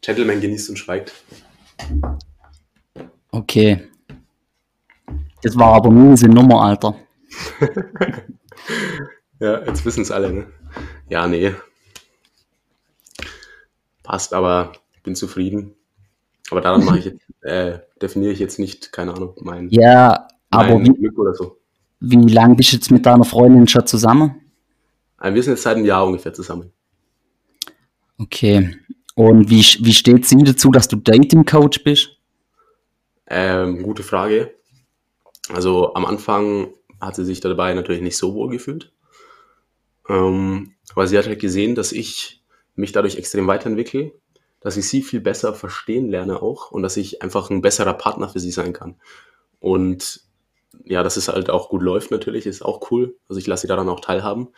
[0.00, 1.12] Gentleman genießt und schweigt.
[3.32, 3.86] Okay.
[5.42, 6.94] Das war aber miese Nummer, Alter.
[9.40, 10.46] Ja, jetzt wissen es alle, ne?
[11.08, 11.54] Ja, nee.
[14.08, 15.74] Passt, aber bin zufrieden.
[16.50, 20.78] Aber daran mache ich jetzt, äh, definiere ich jetzt nicht, keine Ahnung, mein, Ja, aber
[20.78, 21.58] mein wie, Glück oder so.
[22.00, 24.40] wie lang bist du jetzt mit deiner Freundin schon zusammen?
[25.18, 26.72] Aber wir sind jetzt seit einem Jahr ungefähr zusammen.
[28.16, 28.76] Okay.
[29.14, 32.16] Und wie, wie steht sie dazu, dass du Dating Coach bist?
[33.26, 34.54] Ähm, gute Frage.
[35.50, 36.68] Also am Anfang
[36.98, 38.90] hat sie sich dabei natürlich nicht so wohl gefühlt.
[40.08, 42.37] Ähm, aber sie hat halt gesehen, dass ich
[42.78, 44.12] mich dadurch extrem weiterentwickle,
[44.60, 48.28] dass ich sie viel besser verstehen lerne auch und dass ich einfach ein besserer Partner
[48.28, 48.96] für sie sein kann.
[49.60, 50.22] Und
[50.84, 53.16] ja, dass es halt auch gut läuft natürlich, ist auch cool.
[53.28, 54.48] Also ich lasse sie daran auch teilhaben.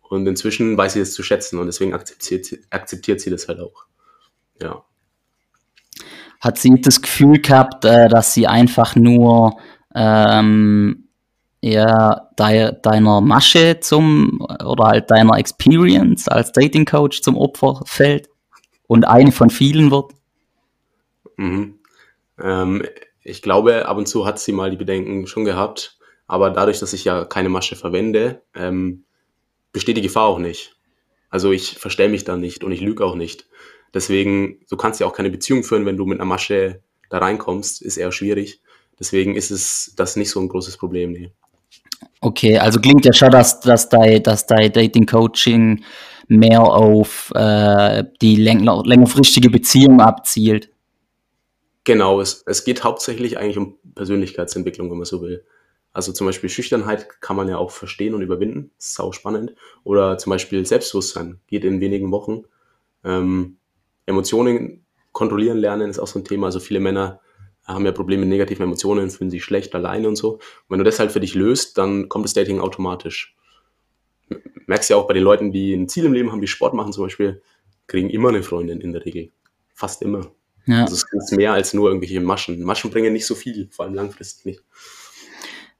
[0.00, 3.60] Und inzwischen weiß sie es zu schätzen und deswegen akzeptiert sie, akzeptiert sie das halt
[3.60, 3.84] auch.
[4.60, 4.84] Ja.
[6.40, 9.56] Hat sie das Gefühl gehabt, äh, dass sie einfach nur
[9.94, 11.09] ähm,
[11.62, 18.28] ja, dei- deiner Masche zum oder halt deiner Experience als Dating Coach zum Opfer fällt
[18.86, 20.12] und eine von vielen wird?
[21.36, 21.78] Mhm.
[22.42, 22.82] Ähm,
[23.22, 26.92] ich glaube, ab und zu hat sie mal die Bedenken schon gehabt, aber dadurch, dass
[26.92, 29.04] ich ja keine Masche verwende, ähm,
[29.72, 30.76] besteht die Gefahr auch nicht.
[31.28, 33.46] Also ich verstell mich da nicht und ich lüge auch nicht.
[33.94, 37.82] Deswegen, du kannst ja auch keine Beziehung führen, wenn du mit einer Masche da reinkommst,
[37.82, 38.60] ist eher schwierig.
[38.98, 41.12] Deswegen ist es das nicht so ein großes Problem.
[41.12, 41.32] Nee.
[42.20, 45.82] Okay, also klingt ja schon, dass, dass dein, dass Dating-Coaching
[46.28, 50.70] mehr auf äh, die länger, längerfristige Beziehung abzielt.
[51.84, 55.44] Genau, es, es geht hauptsächlich eigentlich um Persönlichkeitsentwicklung, wenn man so will.
[55.92, 59.54] Also zum Beispiel Schüchternheit kann man ja auch verstehen und überwinden, das ist sau spannend.
[59.82, 62.44] Oder zum Beispiel Selbstbewusstsein geht in wenigen Wochen.
[63.02, 63.56] Ähm,
[64.06, 66.46] Emotionen kontrollieren lernen ist auch so ein Thema.
[66.46, 67.20] Also viele Männer
[67.72, 70.34] haben ja Probleme mit negativen Emotionen, fühlen sich schlecht alleine und so.
[70.34, 73.36] Und wenn du das halt für dich löst, dann kommt das Dating automatisch.
[74.66, 76.92] Merkst ja auch bei den Leuten, die ein Ziel im Leben haben, die Sport machen
[76.92, 77.42] zum Beispiel,
[77.86, 79.30] kriegen immer eine Freundin in der Regel.
[79.74, 80.30] Fast immer.
[80.66, 80.82] Ja.
[80.82, 82.62] Also es ist mehr als nur irgendwelche Maschen.
[82.62, 84.64] Maschen bringen nicht so viel, vor allem langfristig nicht.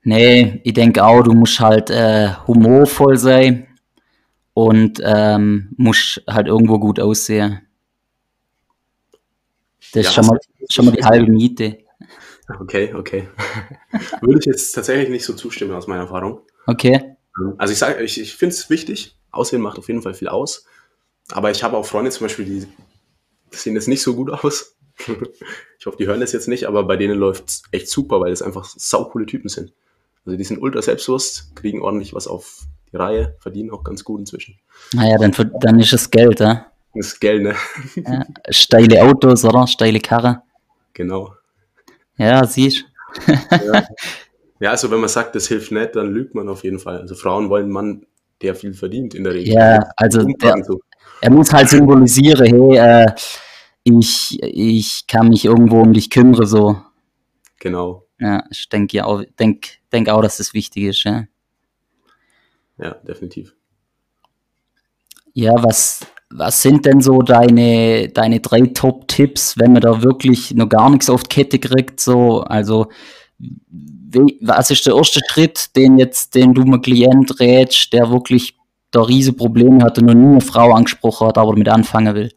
[0.02, 3.66] Nee, ich denke auch, du musst halt äh, humorvoll sein
[4.54, 7.60] und ähm, musst halt irgendwo gut aussehen.
[9.92, 10.38] Das Ja, ist schon mal,
[10.70, 11.78] schon mal die halbe Miete.
[12.60, 13.28] Okay, okay.
[14.20, 16.40] Würde ich jetzt tatsächlich nicht so zustimmen aus meiner Erfahrung.
[16.66, 17.16] Okay.
[17.58, 19.16] Also ich sage, ich, ich finde es wichtig.
[19.30, 20.66] Aussehen macht auf jeden Fall viel aus.
[21.30, 22.66] Aber ich habe auch Freunde zum Beispiel, die
[23.56, 24.76] sehen jetzt nicht so gut aus.
[25.78, 28.32] Ich hoffe, die hören das jetzt nicht, aber bei denen läuft es echt super, weil
[28.32, 29.72] es einfach saucoole Typen sind.
[30.26, 34.20] Also die sind ultra selbstbewusst, kriegen ordentlich was auf die Reihe, verdienen auch ganz gut
[34.20, 34.58] inzwischen.
[34.92, 36.69] Naja, dann, dann ist es Geld, ja?
[36.94, 37.54] Das ist Geld, ne?
[37.96, 38.24] ja.
[38.50, 39.66] Steile Autos, oder?
[39.66, 40.42] Steile Karre.
[40.92, 41.34] Genau.
[42.16, 42.84] Ja, siehst
[44.60, 46.98] Ja, also wenn man sagt, das hilft nicht, dann lügt man auf jeden Fall.
[46.98, 48.06] Also Frauen wollen einen Mann,
[48.42, 49.54] der viel verdient in der Regel.
[49.54, 50.80] Ja, also der, so.
[51.22, 53.12] er muss halt symbolisieren, hey, äh,
[53.84, 56.76] ich, ich kann mich irgendwo um dich kümmern, so.
[57.58, 58.06] Genau.
[58.18, 61.24] Ja, ich denke ja auch, denk, denk auch, dass das wichtig ist, ja.
[62.76, 63.54] Ja, definitiv.
[65.32, 66.00] Ja, was,
[66.30, 71.10] was sind denn so deine, deine drei Top-Tipps, wenn man da wirklich noch gar nichts
[71.10, 72.00] auf die Kette kriegt?
[72.00, 72.88] So, also,
[73.38, 78.56] wie, was ist der erste Schritt, den jetzt, den du mit Klient rätst, der wirklich
[78.92, 82.32] da riese Probleme hat und noch nie eine Frau angesprochen hat, aber damit anfangen will?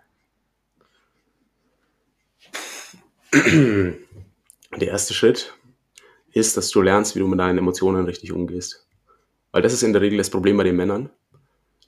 [3.33, 5.53] Der erste Schritt
[6.31, 8.87] ist, dass du lernst, wie du mit deinen Emotionen richtig umgehst.
[9.51, 11.09] Weil das ist in der Regel das Problem bei den Männern,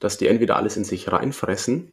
[0.05, 1.91] dass die entweder alles in sich reinfressen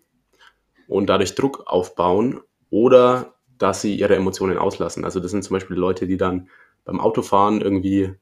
[0.87, 5.07] und dadurch Druck aufbauen oder dass sie ihre Emotionen auslassen.
[5.07, 6.51] Also das sind zum Beispiel Leute, die dann
[6.85, 8.13] beim Autofahren irgendwie,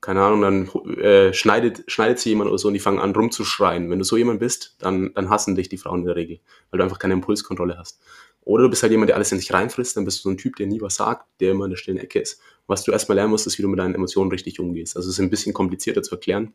[0.00, 3.88] keine Ahnung, dann äh, schneidet, schneidet sie jemand oder so und die fangen an rumzuschreien.
[3.88, 6.40] Wenn du so jemand bist, dann, dann hassen dich die Frauen in der Regel,
[6.70, 8.02] weil du einfach keine Impulskontrolle hast.
[8.40, 10.38] Oder du bist halt jemand, der alles in sich reinfrisst, dann bist du so ein
[10.38, 12.40] Typ, der nie was sagt, der immer in der stillen Ecke ist.
[12.66, 14.96] Was du erstmal lernen musst, ist, wie du mit deinen Emotionen richtig umgehst.
[14.96, 16.52] Also es ist ein bisschen komplizierter zu erklären.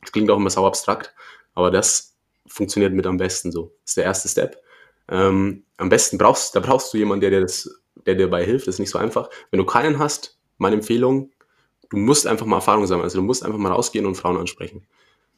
[0.00, 1.12] Das klingt auch immer sau abstrakt,
[1.58, 2.16] aber das
[2.46, 3.74] funktioniert mit am besten so.
[3.82, 4.62] Das ist der erste Step.
[5.08, 7.68] Ähm, am besten brauchst, da brauchst du jemanden, der dir, das,
[8.06, 8.68] der dir dabei hilft.
[8.68, 9.28] Das ist nicht so einfach.
[9.50, 11.32] Wenn du keinen hast, meine Empfehlung,
[11.90, 13.02] du musst einfach mal Erfahrung sammeln.
[13.02, 14.86] Also du musst einfach mal rausgehen und Frauen ansprechen.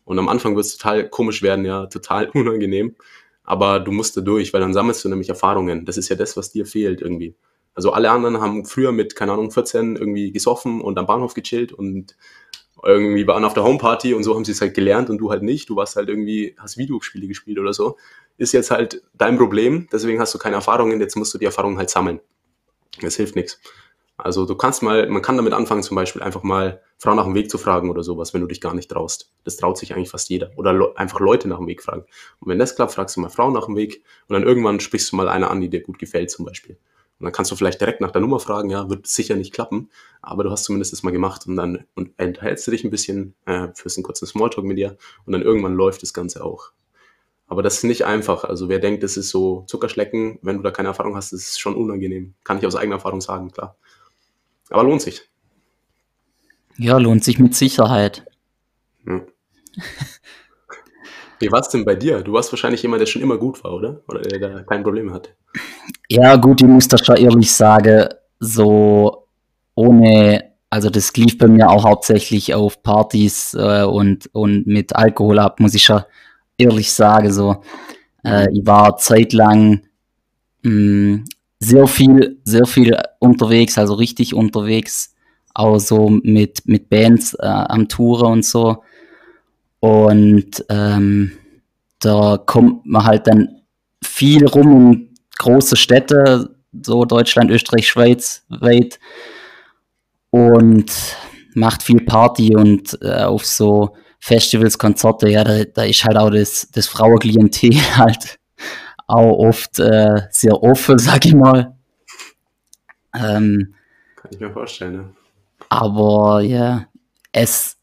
[0.04, 2.96] Und am Anfang wird es total komisch werden, ja, total unangenehm.
[3.42, 5.86] Aber du musst da durch, weil dann sammelst du nämlich Erfahrungen.
[5.86, 7.34] Das ist ja das, was dir fehlt irgendwie.
[7.72, 11.72] Also alle anderen haben früher mit, keine Ahnung, 14 irgendwie gesoffen und am Bahnhof gechillt
[11.72, 12.14] und
[12.84, 15.42] irgendwie waren auf der Homeparty und so haben sie es halt gelernt und du halt
[15.42, 15.68] nicht.
[15.68, 17.96] Du warst halt irgendwie, hast Videospiele gespielt oder so.
[18.38, 21.78] Ist jetzt halt dein Problem, deswegen hast du keine Erfahrungen, jetzt musst du die Erfahrungen
[21.78, 22.20] halt sammeln.
[23.00, 23.60] Das hilft nichts.
[24.24, 27.34] Also du kannst mal, man kann damit anfangen, zum Beispiel einfach mal Frauen nach dem
[27.34, 29.32] Weg zu fragen oder sowas, wenn du dich gar nicht traust.
[29.44, 30.50] Das traut sich eigentlich fast jeder.
[30.56, 32.04] Oder le einfach Leute nach dem Weg fragen.
[32.40, 35.12] Und wenn das klappt, fragst du mal Frauen nach dem Weg und dann irgendwann sprichst
[35.12, 36.76] du mal eine an, die dir gut gefällt zum Beispiel.
[37.20, 39.90] Und dann kannst du vielleicht direkt nach der Nummer fragen, ja, wird sicher nicht klappen,
[40.22, 43.34] aber du hast zumindest das mal gemacht und dann und enthältst du dich ein bisschen,
[43.44, 46.72] äh, führst einen kurzen Smalltalk mit dir und dann irgendwann läuft das Ganze auch.
[47.46, 48.44] Aber das ist nicht einfach.
[48.44, 51.60] Also wer denkt, das ist so Zuckerschlecken, wenn du da keine Erfahrung hast, das ist
[51.60, 52.34] schon unangenehm.
[52.42, 53.76] Kann ich aus eigener Erfahrung sagen, klar.
[54.70, 55.28] Aber lohnt sich.
[56.78, 58.24] Ja, lohnt sich mit Sicherheit.
[59.06, 59.20] Ja.
[61.40, 62.22] Wie war es denn bei dir?
[62.22, 64.02] Du warst wahrscheinlich jemand, der schon immer gut war, oder?
[64.08, 65.30] Oder der da kein Problem hatte.
[66.10, 68.08] Ja, gut, ich muss das schon ehrlich sagen,
[68.40, 69.26] so
[69.76, 75.38] ohne, also das lief bei mir auch hauptsächlich auf Partys äh, und, und mit Alkohol
[75.38, 76.02] ab, muss ich schon
[76.58, 77.62] ehrlich sagen, so.
[78.24, 79.82] Äh, ich war zeitlang
[80.62, 81.24] mh,
[81.60, 85.14] sehr viel, sehr viel unterwegs, also richtig unterwegs,
[85.54, 88.82] auch so mit, mit Bands äh, am Touren und so.
[89.80, 91.32] Und ähm,
[92.00, 93.60] da kommt man halt dann
[94.02, 95.09] viel rum in
[95.40, 99.00] große Städte, so Deutschland, Österreich, Schweiz weit.
[100.30, 100.92] Und
[101.54, 106.30] macht viel Party und äh, auf so Festivals, Konzerte, ja, da, da ist halt auch
[106.30, 108.38] das, das Frauenklientel halt
[109.06, 111.76] auch oft äh, sehr offen, sag ich mal.
[113.14, 113.74] Ähm,
[114.16, 115.12] Kann ich mir vorstellen, ne?
[115.68, 116.86] aber ja,
[117.32, 117.76] es,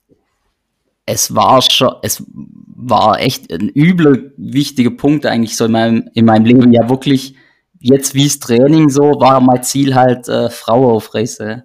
[1.05, 6.25] es war schon, es war echt ein übler, wichtiger Punkt eigentlich so in meinem, in
[6.25, 6.71] meinem Leben.
[6.71, 7.35] Ja, wirklich,
[7.79, 11.63] jetzt wie das Training so, war mein Ziel halt äh, Frau aufreißen.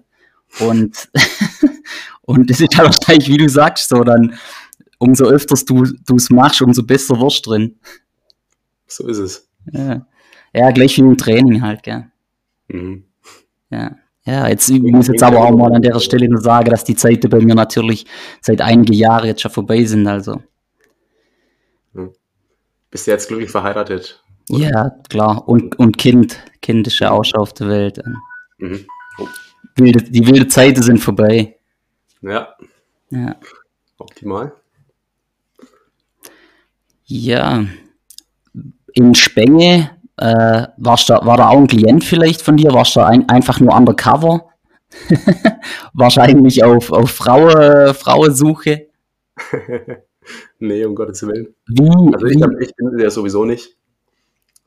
[0.59, 1.09] Und,
[2.21, 4.37] und das ist halt wahrscheinlich, wie du sagst, so dann,
[4.99, 5.83] umso öfters du
[6.15, 7.79] es machst, umso besser wirst du drin.
[8.87, 9.47] So ist es.
[9.71, 10.05] Ja.
[10.53, 12.05] ja, gleich wie im Training halt, gell.
[12.67, 13.05] Mhm.
[13.69, 13.95] Ja.
[14.25, 16.95] Ja, jetzt ich muss jetzt aber auch mal an der Stelle nur sagen, dass die
[16.95, 18.05] Zeiten bei mir natürlich
[18.39, 20.41] seit einigen Jahren jetzt schon vorbei sind, also.
[22.89, 24.22] Bist du jetzt glücklich verheiratet?
[24.49, 25.47] Ja, klar.
[25.47, 26.39] Und, und Kind.
[26.61, 28.01] Kind ist ja auch schon auf der Welt.
[28.57, 28.85] Mhm.
[29.19, 29.27] Oh.
[29.75, 31.57] Wilde, die wilde Zeiten sind vorbei.
[32.21, 32.55] Ja,
[33.09, 33.35] Ja.
[33.97, 34.53] optimal.
[37.05, 37.65] Ja.
[38.93, 42.71] In Spenge, äh, warst da, war da auch ein Klient vielleicht von dir?
[42.73, 44.49] Warst du ein, einfach nur undercover?
[45.93, 48.87] Wahrscheinlich auf, auf Frauen, Frauensuche.
[50.59, 51.55] nee, um Gottes Willen.
[51.67, 52.35] Wie, Also ich,
[52.67, 53.75] ich bin ja sowieso nicht.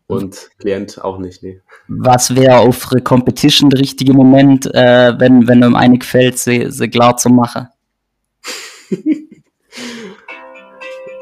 [0.08, 1.60] Und Klient auch nicht, nee.
[1.88, 6.70] was wäre auf eine Competition der richtige Moment, äh, wenn, wenn einem eine gefällt, sie,
[6.70, 7.68] sie klar zu machen?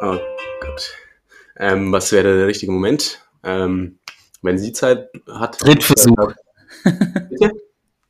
[0.01, 0.19] Oh
[0.61, 0.93] Gott.
[1.57, 3.25] Ähm, was wäre der richtige Moment?
[3.43, 3.99] Ähm,
[4.43, 5.63] wenn sie Zeit hat.
[5.65, 6.35] Drittversuch.
[6.85, 7.53] Bitte?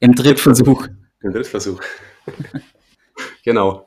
[0.01, 0.89] Im Drittversuch.
[1.23, 1.81] Den Drittversuch.
[3.45, 3.87] genau.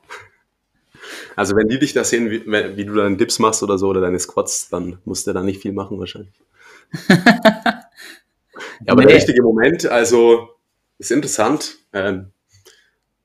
[1.36, 4.00] Also wenn die dich da sehen, wie, wie du deinen Dips machst oder so oder
[4.00, 6.32] deine Squats, dann musst du da nicht viel machen wahrscheinlich.
[7.08, 7.82] ja,
[8.86, 9.14] aber der Nee.
[9.14, 10.48] richtige Moment, also
[10.98, 11.76] ist interessant.
[11.92, 12.32] Ähm,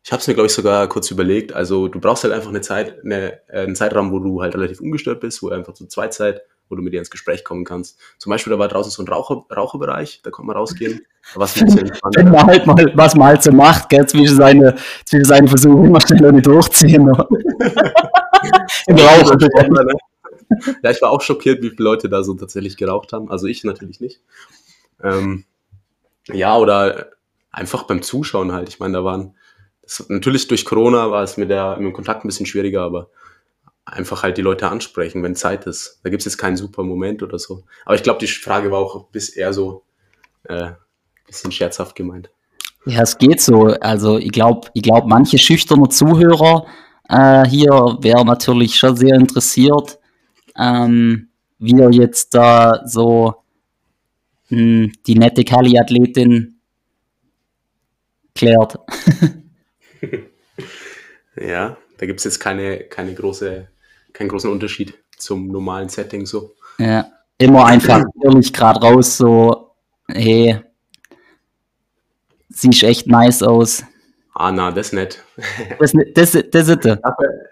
[0.04, 1.54] ich habe es mir, glaube ich, sogar kurz überlegt.
[1.54, 4.82] Also du brauchst halt einfach eine Zeit, eine, äh, einen Zeitraum, wo du halt relativ
[4.82, 7.98] ungestört bist, wo einfach zu zweit seid, wo du mit dir ins Gespräch kommen kannst.
[8.18, 11.06] Zum Beispiel, da war draußen so ein Raucher, Raucherbereich, da kann man rausgehen.
[11.36, 11.92] Ein bisschen.
[12.16, 15.88] Wenn man halt mal, was man halt so macht, gell, zwischen seine, zwischen seine Versuche
[15.88, 17.08] immer schnell nicht durchziehen.
[18.88, 19.34] Im Rauch.
[20.84, 23.30] Ja, ich war auch schockiert, wie viele Leute da so tatsächlich geraucht haben.
[23.30, 24.22] Also ich natürlich nicht.
[25.02, 25.46] Ähm,
[26.28, 27.12] ja, oder
[27.52, 28.70] einfach beim Zuschauen halt.
[28.70, 29.36] Ich meine, da waren,
[29.82, 33.10] das, natürlich durch Corona war es mit, der, mit dem Kontakt ein bisschen schwieriger, aber
[33.86, 36.00] einfach halt die Leute ansprechen, wenn Zeit ist.
[36.04, 37.64] Da gibt es jetzt keinen super Moment oder so.
[37.86, 39.84] Aber ich glaube, die Frage war auch bis eher so
[40.44, 40.72] äh,
[41.28, 42.30] bisschen scherzhaft gemeint.
[42.86, 43.68] Ja, es geht so.
[43.80, 46.66] Also ich glaube, ich glaub, manche schüchterne Zuhörer
[47.10, 50.00] äh, hier wären natürlich schon sehr interessiert,
[50.58, 51.30] ähm,
[51.60, 53.36] wie er jetzt da so
[54.50, 56.60] mh, die nette Kali-Athletin
[58.36, 58.80] klärt.
[61.36, 63.68] Ja, da gibt es jetzt keine, keine große,
[64.14, 66.54] keinen großen Unterschied zum normalen Setting so.
[66.78, 69.72] Ja, immer einfach ehrlich gerade raus, so,
[70.08, 70.60] hey,
[72.50, 73.84] siehst echt nice aus.
[74.36, 75.24] Ah, na, das nicht.
[75.80, 76.98] Das, das, das ist es.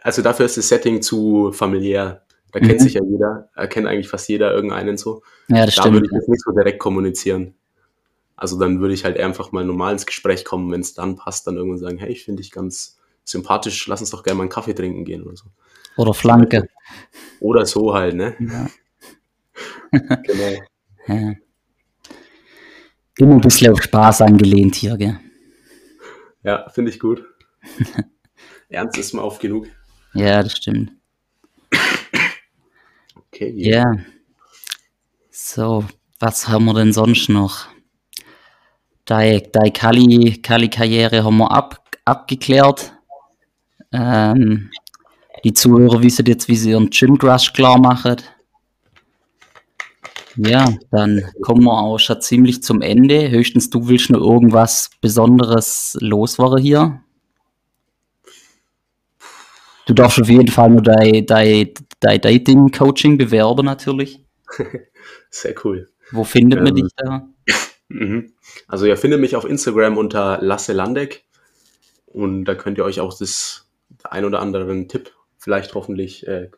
[0.02, 2.24] Also dafür ist das Setting zu familiär.
[2.52, 2.84] Da kennt Mhm.
[2.84, 5.24] sich ja jeder, äh, kennt eigentlich fast jeder irgendeinen so.
[5.48, 6.08] Ja, das Da würde stimmt.
[6.08, 7.56] ich jetzt nicht so direkt kommunizieren.
[8.36, 11.46] Also dann würde ich halt einfach mal normal ins Gespräch kommen, wenn es dann passt,
[11.48, 14.50] dann irgendwann sagen, hey, ich finde dich ganz sympathisch, lass uns doch gerne mal einen
[14.50, 15.46] Kaffee trinken gehen oder so.
[15.98, 16.68] Oder Flanke.
[17.40, 18.36] Oder so halt, ne?
[18.40, 18.68] Ja.
[20.24, 20.62] Genau.
[21.08, 21.34] Ja.
[23.18, 25.20] Immer ein bisschen auf Spaß angelehnt hier, gell?
[26.44, 27.24] Ja, finde ich gut.
[28.70, 29.68] Ernst ist mal oft genug.
[30.14, 30.94] Ja, das stimmt.
[33.34, 33.54] Okay.
[33.56, 33.86] Ja.
[35.30, 35.86] So,
[36.20, 37.68] was haben wir denn sonst noch?
[39.06, 39.42] Deine,
[39.74, 42.94] Kali, Kali-Karriere haben wir ab, abgeklärt.
[43.94, 44.70] Ähm,
[45.44, 48.18] die Zuhörer wissen jetzt, wie sie ihren Gym Crush klar machen.
[50.36, 53.30] Ja, dann kommen wir auch schon ziemlich zum Ende.
[53.30, 57.02] Höchstens du willst noch irgendwas Besonderes loswerden hier.
[59.92, 64.24] Du darfst auf jeden Fall nur dein, dein, dein Dating-Coaching bewerben, natürlich.
[65.30, 65.90] Sehr cool.
[66.12, 67.28] Wo findet man Ähm, dich da?
[67.90, 68.32] Mhm.
[68.70, 71.26] Also ihr findet mich auf Instagram unter Lasse Landeck
[72.06, 73.68] und da könnt ihr euch auch das
[74.06, 76.50] ein oder anderen Tipp vielleicht hoffentlich äh,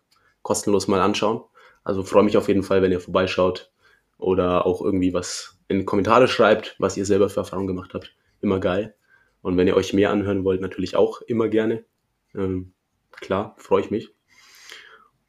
[0.43, 1.41] kostenlos mal anschauen.
[1.83, 3.71] Also freue mich auf jeden Fall, wenn ihr vorbeischaut
[4.19, 8.15] oder auch irgendwie was in die Kommentare schreibt, was ihr selber für Erfahrungen gemacht habt.
[8.41, 8.93] Immer geil.
[9.41, 11.83] Und wenn ihr euch mehr anhören wollt, natürlich auch immer gerne.
[12.35, 12.73] Ähm,
[13.23, 14.13] klar, freue ich mich.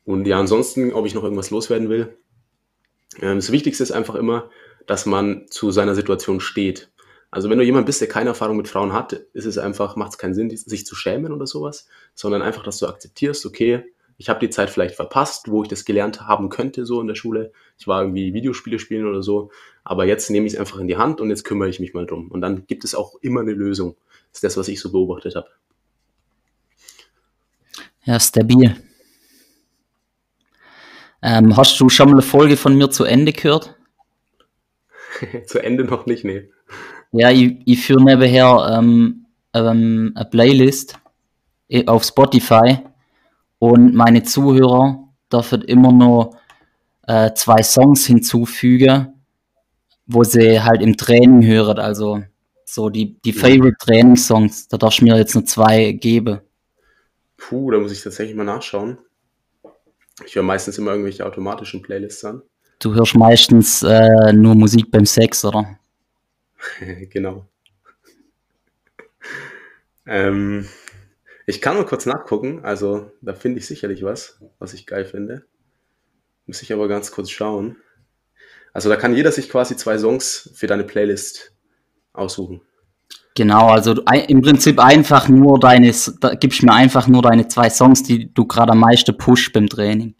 [0.04, 2.18] Und ja, ansonsten, ob ich noch irgendwas loswerden will.
[3.20, 4.50] Ähm, das Wichtigste ist einfach immer,
[4.86, 6.90] dass man zu seiner Situation steht.
[7.30, 10.12] Also wenn du jemand bist, der keine Erfahrung mit Frauen hat, ist es einfach, macht
[10.12, 13.82] es keinen Sinn, sich zu schämen oder sowas, sondern einfach, dass du akzeptierst, okay,
[14.16, 17.16] ich habe die Zeit vielleicht verpasst, wo ich das gelernt haben könnte, so in der
[17.16, 17.50] Schule.
[17.76, 19.50] Ich war irgendwie Videospiele spielen oder so,
[19.82, 22.06] aber jetzt nehme ich es einfach in die Hand und jetzt kümmere ich mich mal
[22.06, 22.30] drum.
[22.30, 23.96] Und dann gibt es auch immer eine Lösung.
[24.30, 25.48] Das ist das, was ich so beobachtet habe.
[28.04, 28.76] Ja, stabil.
[31.22, 33.74] Ähm, hast du schon mal eine Folge von mir zu Ende gehört?
[35.46, 36.50] zu Ende noch nicht, nee.
[37.12, 40.98] Ja, ich, ich führe nebenher ähm, ähm, eine Playlist
[41.68, 42.78] eh, auf Spotify
[43.58, 46.36] und meine Zuhörer dürfen immer noch
[47.06, 49.14] äh, zwei Songs hinzufügen,
[50.06, 51.78] wo sie halt im Training hören.
[51.78, 52.22] Also
[52.66, 56.40] so die, die Favorite Trainingssongs, da darfst du mir jetzt nur zwei geben.
[57.36, 58.98] Puh, da muss ich tatsächlich mal nachschauen.
[60.24, 62.42] Ich höre meistens immer irgendwelche automatischen Playlists an.
[62.78, 65.78] Du hörst meistens äh, nur Musik beim Sex, oder?
[67.10, 67.46] genau.
[70.06, 70.68] Ähm,
[71.46, 75.44] ich kann mal kurz nachgucken, also da finde ich sicherlich was, was ich geil finde.
[76.46, 77.76] Muss ich aber ganz kurz schauen.
[78.72, 81.54] Also da kann jeder sich quasi zwei Songs für deine Playlist
[82.12, 82.60] aussuchen.
[83.36, 83.94] Genau, also
[84.28, 88.46] im Prinzip einfach nur deine, da gibst mir einfach nur deine zwei Songs, die du
[88.46, 90.14] gerade am meisten pushst beim Training.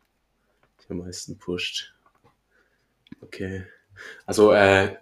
[0.82, 1.94] Die am meisten pusht.
[3.20, 3.64] Okay.
[4.26, 4.96] Also äh,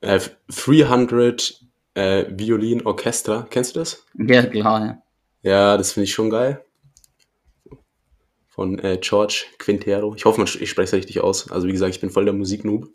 [0.00, 1.60] äh, 300
[1.94, 4.06] äh, Violin Orchestra, kennst du das?
[4.14, 5.02] Ja, klar, ja.
[5.42, 6.64] Ja, das finde ich schon geil.
[8.48, 10.14] Von äh, George Quintero.
[10.14, 11.50] Ich hoffe, ich spreche es richtig aus.
[11.50, 12.88] Also wie gesagt, ich bin voll der Musiknoob.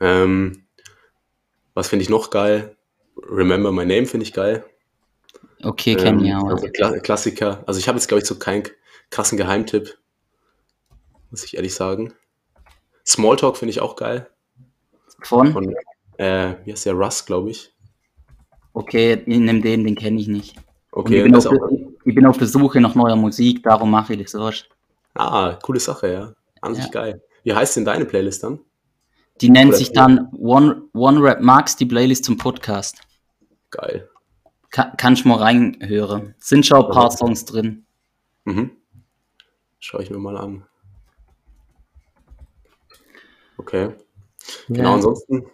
[0.00, 0.65] Ähm,
[1.76, 2.74] was finde ich noch geil?
[3.30, 4.64] Remember My Name finde ich geil.
[5.62, 6.48] Okay, kenn ich Ähm, auch.
[6.48, 7.62] also Kla Klassiker.
[7.66, 8.64] Also ich habe jetzt, glaube ich, so keinen
[9.10, 9.96] krassen Geheimtipp.
[11.30, 12.14] Muss ich ehrlich sagen.
[13.06, 14.28] Smalltalk finde ich auch geil.
[15.22, 15.52] Von?
[15.52, 15.74] Von,
[16.16, 16.94] äh, wie heißt der?
[16.94, 17.72] Russ, glaube ich.
[18.72, 20.56] Okay, ich nehme den, den kenne ich nicht.
[20.92, 21.46] Okay, ich, bin auf,
[22.04, 24.50] ich bin auf der Suche nach neuer Musik, darum mache ich das so.
[25.14, 26.32] ah, coole Sache, ja.
[26.62, 26.90] An sich Ja.
[26.90, 27.22] geil.
[27.44, 28.60] Wie heißt denn deine Playlist dann?
[29.40, 33.00] Die nennt sich dann One, One Rap Max, die Playlist zum Podcast.
[33.70, 34.08] Geil.
[34.70, 36.34] Ka kannst du mal reinhören.
[36.38, 37.16] Sind schon ein paar Ja.
[37.16, 37.84] Songs drin.
[38.44, 38.70] Mhm.
[39.78, 40.64] Schaue ich mir mal an.
[43.58, 43.90] Okay.
[44.68, 45.44] Genau, ansonsten,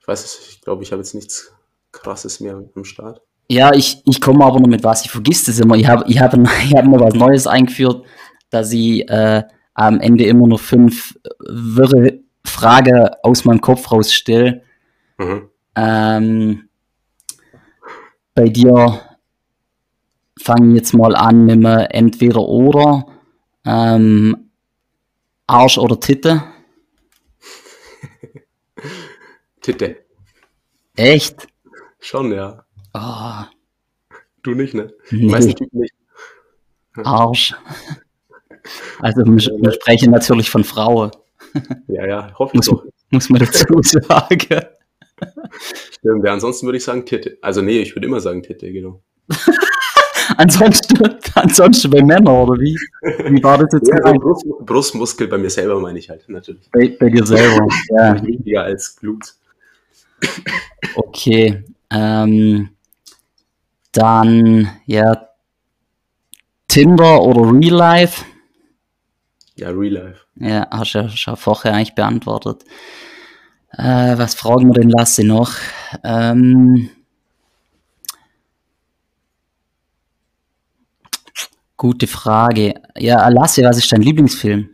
[0.00, 1.52] ich weiß es, ich glaube, ich habe jetzt nichts
[1.92, 3.20] krasses mehr am Start.
[3.50, 5.76] Ja, ich, ich komme aber noch mit was, ich vergiss das immer.
[5.76, 8.04] Ich habe ich hab, ich hab mal was Neues eingeführt,
[8.50, 9.42] dass ich äh,
[9.74, 12.20] am Ende immer noch fünf äh, wirre
[12.58, 14.62] Fragen aus meinem Kopf rausstelle.
[15.18, 15.48] Mhm.
[15.76, 16.68] Ähm,
[18.34, 19.00] bei dir
[20.40, 23.06] fange ich jetzt mal an mit einem entweder oder
[23.64, 24.50] ähm,
[25.46, 26.42] Arsch oder Titte.
[29.60, 30.04] Titte.
[30.96, 31.46] Echt?
[32.00, 32.64] Schon, ja.
[32.94, 33.44] Oh,
[34.42, 34.92] Du nicht, ne?
[35.10, 35.94] Nee, meisten Typen nicht.
[36.96, 37.54] Arsch.
[39.00, 41.10] Also wir, wir sprechen natürlich von Frauen,
[41.88, 42.84] Ja, ja, hoffe ich Muss- doch.
[43.10, 44.38] muss man dazu sagen.
[45.92, 47.38] Stimmt, ja, ansonsten würde ich sagen Titte.
[47.42, 49.02] Also nee, ich würde immer sagen Titte, genau.
[50.36, 50.98] Ansonsten,
[51.34, 52.76] ansonsten bei Männern, oder wie?
[53.30, 54.20] Wie war das jetzt Ja, so gemeint?
[54.22, 56.68] Brust, Brustmuskel bei mir selber meine ich halt, natürlich.
[56.70, 57.66] bei, bei dir selber?
[57.90, 59.34] Ja, Wichtiger als Blut.
[60.96, 61.64] okay.
[61.90, 62.68] Ähm,
[63.92, 65.28] dann, ja,
[66.68, 68.24] Tinder oder Real Life?
[69.56, 70.20] Ja, Real Life.
[70.40, 72.64] Ja, hast du ja schon vorher eigentlich beantwortet.
[73.72, 75.52] Äh, was fragen wir denn Lasse noch?
[76.04, 76.90] Ähm,
[81.76, 82.74] gute Frage.
[82.96, 84.68] Ja, Lasse, was ist dein Lieblingsfilm?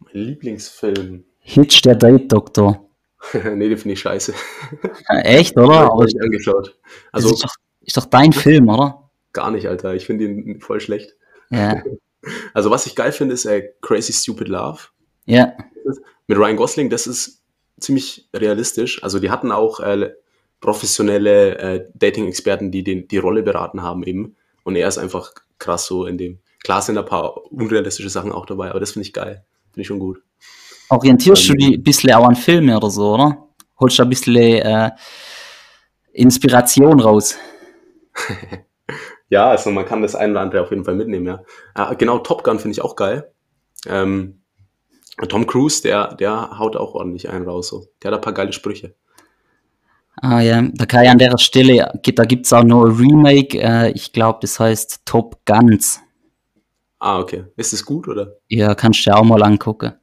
[0.00, 1.24] Mein Lieblingsfilm.
[1.40, 2.88] Hitch, der Date-Doktor.
[3.32, 4.34] nee, den finde ich scheiße.
[5.08, 5.80] Echt, oder?
[5.80, 6.78] Hab Aber ich nicht angeschaut.
[7.10, 9.02] Also ist doch, ist doch dein Film, oder?
[9.32, 9.94] gar nicht, Alter.
[9.94, 11.16] Ich finde ihn voll schlecht.
[11.50, 11.82] Ja,
[12.54, 14.80] Also was ich geil finde, ist äh, Crazy Stupid Love.
[15.26, 15.52] ja,
[16.26, 17.42] Mit Ryan Gosling, das ist
[17.80, 19.02] ziemlich realistisch.
[19.02, 20.12] Also die hatten auch äh,
[20.60, 24.36] professionelle äh, Dating-Experten, die den, die Rolle beraten haben eben.
[24.62, 26.38] Und er ist einfach krass so in dem.
[26.62, 29.44] Klar sind ein paar unrealistische Sachen auch dabei, aber das finde ich geil.
[29.70, 30.22] Finde ich schon gut.
[30.88, 33.48] Orientierst du dich ein bisschen auch an Filme oder so, oder?
[33.80, 34.90] Holst du ein bisschen äh,
[36.12, 37.36] Inspiration raus?
[39.32, 41.42] Ja, also man kann das ein oder andere auf jeden Fall mitnehmen, ja.
[41.72, 43.32] Ah, genau, Top Gun finde ich auch geil.
[43.86, 44.42] Ähm,
[45.26, 47.68] Tom Cruise, der, der haut auch ordentlich einen raus.
[47.68, 47.86] So.
[48.02, 48.94] Der hat ein paar geile Sprüche.
[50.20, 53.58] Ah ja, da kann ich an der Stelle, da gibt es auch noch ein Remake,
[53.58, 56.02] äh, ich glaube, das heißt Top Guns.
[56.98, 57.44] Ah, okay.
[57.56, 59.94] Ist es gut oder Ja, kannst du dir auch mal angucken.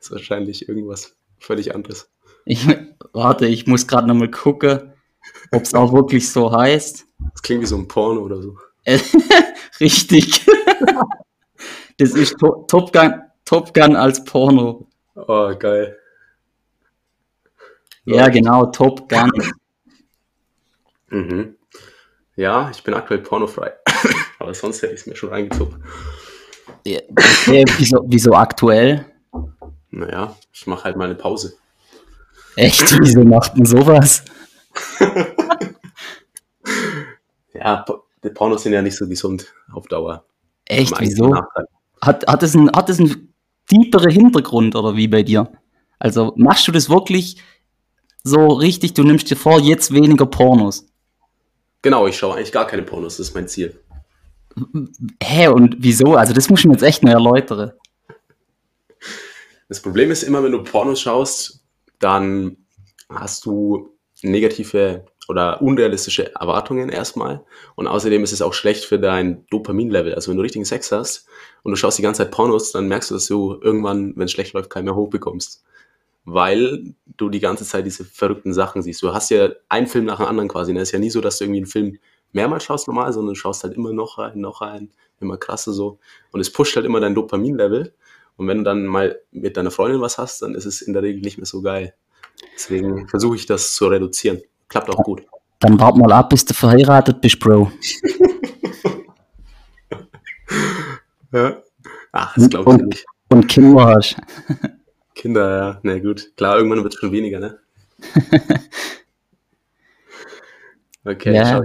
[0.00, 2.12] ist wahrscheinlich irgendwas völlig anderes.
[2.44, 2.64] Ich,
[3.12, 4.91] warte, ich muss gerade nochmal gucken,
[5.50, 7.06] ob es auch wirklich so heißt.
[7.32, 8.56] Das klingt wie so ein Porno oder so.
[8.84, 8.98] Äh,
[9.80, 10.46] Richtig.
[11.98, 14.88] Das ist to Top, Gun, Top Gun als Porno.
[15.14, 15.96] Oh, geil.
[18.04, 19.30] Ja, genau, Top Gun.
[21.10, 21.56] Mhm.
[22.36, 23.74] Ja, ich bin aktuell pornofrei.
[24.38, 25.84] Aber sonst hätte ich es mir schon reingezogen.
[26.86, 29.04] Ja, okay, wieso, wieso aktuell?
[29.90, 31.52] Naja, ich mache halt mal eine Pause.
[32.56, 34.24] Echt, wieso macht denn sowas?
[37.54, 37.84] Ja,
[38.24, 40.24] die Pornos sind ja nicht so gesund auf Dauer.
[40.64, 41.34] Echt, wieso?
[42.00, 43.32] Hat, hat, es einen, hat es einen
[43.68, 45.50] tieferen Hintergrund oder wie bei dir?
[45.98, 47.36] Also machst du das wirklich
[48.24, 50.86] so richtig, du nimmst dir vor, jetzt weniger Pornos?
[51.82, 53.78] Genau, ich schaue eigentlich gar keine Pornos, das ist mein Ziel.
[55.22, 56.14] Hä, und wieso?
[56.14, 57.72] Also das muss ich mir jetzt echt noch erläutern.
[59.68, 61.64] Das Problem ist immer, wenn du Pornos schaust,
[61.98, 62.56] dann
[63.08, 63.91] hast du
[64.22, 67.44] negative oder unrealistische Erwartungen erstmal.
[67.74, 70.14] Und außerdem ist es auch schlecht für dein Dopaminlevel.
[70.14, 71.26] Also wenn du richtigen Sex hast
[71.62, 74.32] und du schaust die ganze Zeit Pornos, dann merkst du, dass du irgendwann, wenn es
[74.32, 75.64] schlecht läuft, keinen mehr hochbekommst.
[76.24, 79.02] Weil du die ganze Zeit diese verrückten Sachen siehst.
[79.02, 80.72] Du hast ja einen Film nach dem anderen quasi.
[80.72, 80.80] Ne?
[80.80, 81.98] Es ist ja nie so, dass du irgendwie einen Film
[82.32, 85.98] mehrmals schaust normal, sondern du schaust halt immer noch rein, noch rein, immer krasser so.
[86.30, 87.92] Und es pusht halt immer dein Dopaminlevel.
[88.36, 91.02] Und wenn du dann mal mit deiner Freundin was hast, dann ist es in der
[91.02, 91.94] Regel nicht mehr so geil.
[92.54, 94.40] Deswegen versuche ich das zu reduzieren.
[94.68, 95.22] Klappt auch gut.
[95.60, 97.70] Dann wart mal ab, bis du verheiratet bist, Bro.
[101.32, 101.62] Ja.
[102.12, 103.06] Ach, das glaube ich nicht.
[103.30, 104.16] und Kinder hast.
[105.14, 106.30] Kinder, ja, na gut.
[106.36, 107.58] Klar, irgendwann wird es schon weniger, ne?
[111.04, 111.46] Okay, Ja.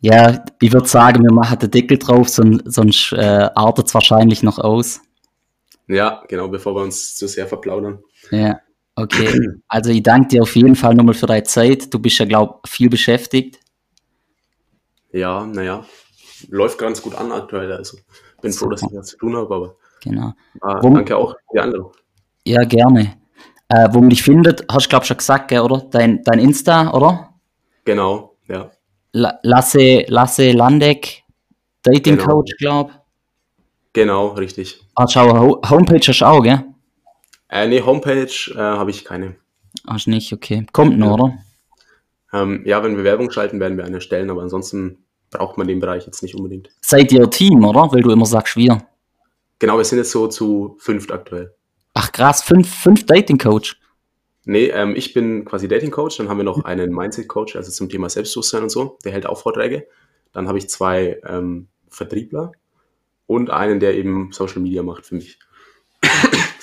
[0.00, 4.42] Ja, ich würde sagen, wir machen den Deckel drauf, son sonst äh, artet es wahrscheinlich
[4.42, 5.00] noch aus.
[5.86, 8.02] Ja, genau, bevor wir uns zu sehr verplaudern.
[8.30, 8.60] Ja,
[8.96, 9.48] okay.
[9.68, 11.92] Also ich danke dir auf jeden Fall nochmal für deine Zeit.
[11.92, 13.58] Du bist ja, glaube ich, viel beschäftigt.
[15.12, 15.84] Ja, naja,
[16.48, 17.72] läuft ganz gut an aktuell.
[17.72, 17.98] Also
[18.40, 20.32] bin froh, dass ich was zu tun habe, aber Genau.
[20.60, 21.92] ah, Wo- danke auch für die Einladung.
[22.44, 23.16] Ja, gerne.
[23.68, 25.78] Äh, wo man dich findet, hast du, glaube ich, schon gesagt, gell, oder?
[25.90, 27.32] Dein, dein Insta, oder?
[27.84, 28.70] Genau, ja.
[29.12, 31.22] La Lasse, Lasse Landeck,
[31.82, 32.26] Dating Genau.
[32.28, 32.92] Coach, glaube
[33.92, 34.80] Genau, richtig.
[34.98, 36.64] Hast du auch eine Ho Homepage hast du auch, gell?
[37.52, 39.36] Äh, nee, Homepage äh, habe ich keine.
[39.86, 40.66] Hast nicht, okay.
[40.72, 41.12] Kommt noch, Ja.
[41.12, 41.38] oder?
[42.32, 45.78] Ähm, ja, wenn wir Werbung schalten, werden wir eine stellen, aber ansonsten braucht man den
[45.78, 46.70] Bereich jetzt nicht unbedingt.
[46.80, 47.92] Seid ihr Team, oder?
[47.92, 48.78] Weil du immer sagst, wir.
[49.58, 51.54] Genau, wir sind jetzt so zu fünft aktuell.
[51.92, 53.78] Ach krass, fünf, fünf Dating Coach.
[54.46, 57.70] Nee, ähm, ich bin quasi Dating Coach, dann haben wir noch einen Mindset Coach, also
[57.70, 59.86] zum Thema Selbstbewusstsein und so, der hält auch Vorträge.
[60.32, 62.52] Dann habe ich zwei ähm, Vertriebler
[63.26, 65.38] und einen, der eben Social Media macht für mich.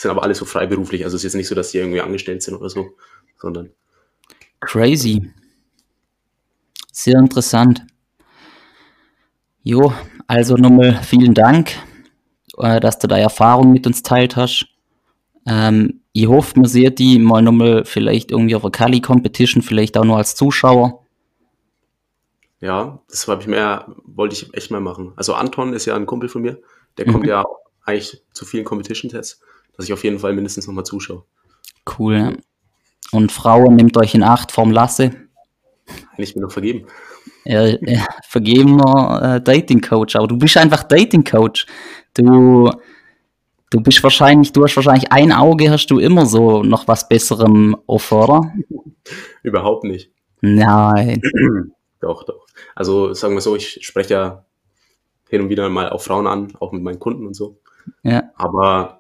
[0.02, 2.42] Sind aber alle so freiberuflich, also es ist jetzt nicht so, dass die irgendwie angestellt
[2.44, 2.92] sind oder so,
[3.38, 3.72] sondern
[4.62, 5.32] Crazy.
[6.92, 7.86] Sehr interessant.
[9.64, 9.94] Jo,
[10.28, 11.72] also nochmal vielen Dank,
[12.58, 14.68] äh, dass du da Erfahrung mit uns teilt hast.
[15.46, 19.98] Ähm, ich hoffe, man sieht die mal nochmal vielleicht irgendwie auf der Kali Competition, vielleicht
[19.98, 21.06] auch nur als Zuschauer.
[22.62, 25.14] ja, das habe ich mehr, wollte ich echt mal machen.
[25.16, 26.60] Also Anton ist ja ein Kumpel von mir,
[26.98, 27.30] der kommt Mhm.
[27.30, 27.46] ja
[27.86, 29.42] eigentlich zu vielen Competition-Tests,
[29.80, 31.24] dass ich auf jeden Fall mindestens nochmal zuschaue.
[31.98, 32.18] Cool.
[32.18, 32.34] Ja.
[33.14, 35.12] Und Frauen, nehmt euch in Acht vorm Lasse.
[36.12, 36.86] Eigentlich bin ich noch vergeben.
[37.46, 41.66] Er, er vergebener äh, Dating Coach, aber du bist einfach Dating Coach.
[42.14, 42.70] Du,
[43.70, 47.78] du bist wahrscheinlich, du hast wahrscheinlich ein Auge, hast du immer so noch was Besserem
[47.88, 48.54] offen, oder?
[49.44, 50.12] Überhaupt nicht.
[50.42, 51.22] Nein.
[52.02, 52.46] Doch, doch.
[52.76, 54.46] Also sagen wir so, ich spreche ja
[55.28, 57.60] hin und wieder mal auch Frauen an, auch mit meinen Kunden und so.
[58.04, 58.99] Ja, Aber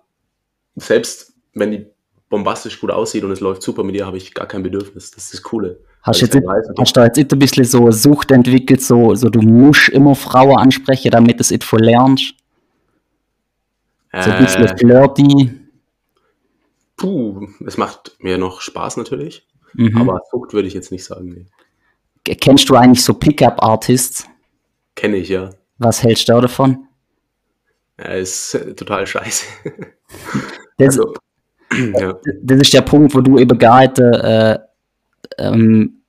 [0.80, 1.86] selbst wenn die
[2.30, 5.12] bombastisch gut aussieht und es läuft super mit ihr, habe ich gar kein Bedürfnis.
[5.12, 5.80] Das ist das Coole.
[6.04, 9.30] hast, Weil jetzt, weiß, hast du jetzt nicht ein bisschen so Sucht entwickelt, so, so
[9.30, 12.36] du musst immer Frauen ansprechen, damit du es nicht verlernst?
[14.14, 15.52] So ein bisschen äh, flirty.
[16.98, 19.98] puh, es macht mir noch Spaß natürlich, Mhm.
[19.98, 21.30] aber Sucht würde ich jetzt nicht sagen.
[22.26, 22.36] Nee.
[22.36, 24.26] Kennst du eigentlich so Pickup-Artists?
[24.96, 25.52] Kenne ich ja.
[25.78, 26.88] Was hältst du davon?
[27.98, 29.46] Er ist total scheiße.
[30.80, 31.14] Das, Also,
[32.00, 32.18] ja.
[32.42, 34.58] das ist der Punkt, wo du eben nicht, äh,
[35.38, 36.02] ähm,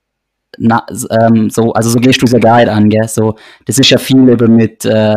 [0.57, 0.85] na,
[1.21, 3.07] ähm, so, also so gehst du gar nicht an, gell?
[3.07, 5.15] So, das ist ja viel eben mit äh,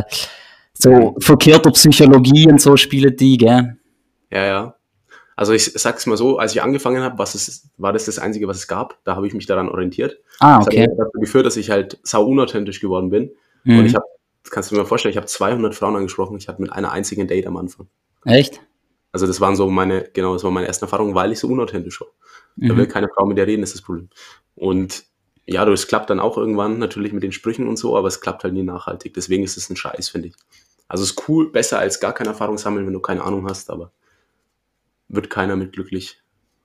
[0.75, 3.77] so verkehrter Psychologie und so spielen die, gell?
[4.31, 4.75] Ja, ja.
[5.37, 8.47] Also ich sag's mal so, als ich angefangen habe, was es, war das das Einzige,
[8.47, 8.99] was es gab.
[9.05, 10.19] Da habe ich mich daran orientiert.
[10.39, 10.83] Ah, Das okay.
[10.83, 13.33] hat dazu geführt, dass ich halt sau unauthentisch geworden bin.
[13.65, 13.81] Mhm.
[13.81, 14.05] Und ich habe,
[14.51, 16.37] kannst du mal vorstellen, ich habe 200 Frauen angesprochen.
[16.37, 17.89] Ich hatte mit einer einzigen Date am Anfang.
[18.25, 18.61] Echt?
[19.15, 22.01] Also das waren so meine, genau, das waren meine ersten Erfahrungen, weil ich so unauthentisch
[22.01, 22.09] war.
[22.57, 22.79] Da Mhm.
[22.79, 24.09] will keine Frau mit dir reden, ist das Problem.
[24.57, 25.05] Und
[25.47, 28.43] ja, das klappt dann auch irgendwann natürlich mit den Sprüchen und so, aber es klappt
[28.43, 29.15] halt nie nachhaltig.
[29.15, 30.35] Deswegen ist es ein Scheiß, finde ich.
[30.89, 33.71] Also es ist cool, besser als gar keine Erfahrung sammeln, wenn du keine Ahnung hast,
[33.71, 33.93] aber
[35.09, 36.21] wird keiner mit glücklich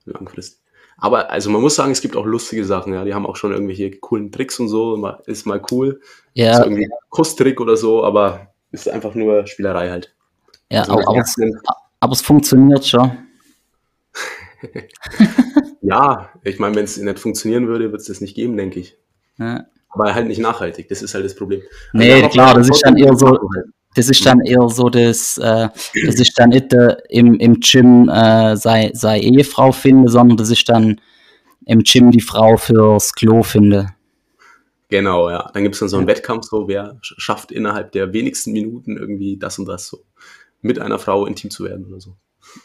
[0.06, 0.60] langfristig.
[0.98, 3.06] Aber also man muss sagen, es gibt auch lustige Sachen, ja.
[3.06, 6.00] Die haben auch schon irgendwelche coolen Tricks und so, ist mal cool.
[6.34, 10.16] Ist Ja, irgendwie ein Kusstrick oder so, aber ist einfach nur Spielerei halt.
[10.72, 11.28] ja Also aber, mit
[12.00, 13.12] aber, es, funktioniert schon.
[15.82, 18.98] ja, ich meine, wenn es nicht funktionieren würde, wird es das nicht geben, denke ich.
[19.38, 19.66] Ja.
[19.90, 21.62] Aber halt nicht nachhaltig, das ist halt das Problem.
[21.94, 23.66] Nee, haben auch klar, das ist dann eher so, halt.
[23.96, 25.68] das ist dann eher so das, äh,
[26.06, 30.52] das ist dann nicht äh, im, im Gym äh, sei, sei Ehefrau finde, sondern das
[30.52, 31.02] ist dann
[31.66, 33.88] im Gym die Frau fürs Klo finde.
[34.90, 35.50] Genau, ja.
[35.54, 38.98] Dann gibt es dann so einen Wettkampf, so wer sch- schafft innerhalb der wenigsten Minuten
[38.98, 40.04] irgendwie das und das so
[40.62, 42.16] mit einer Frau intim zu werden oder so.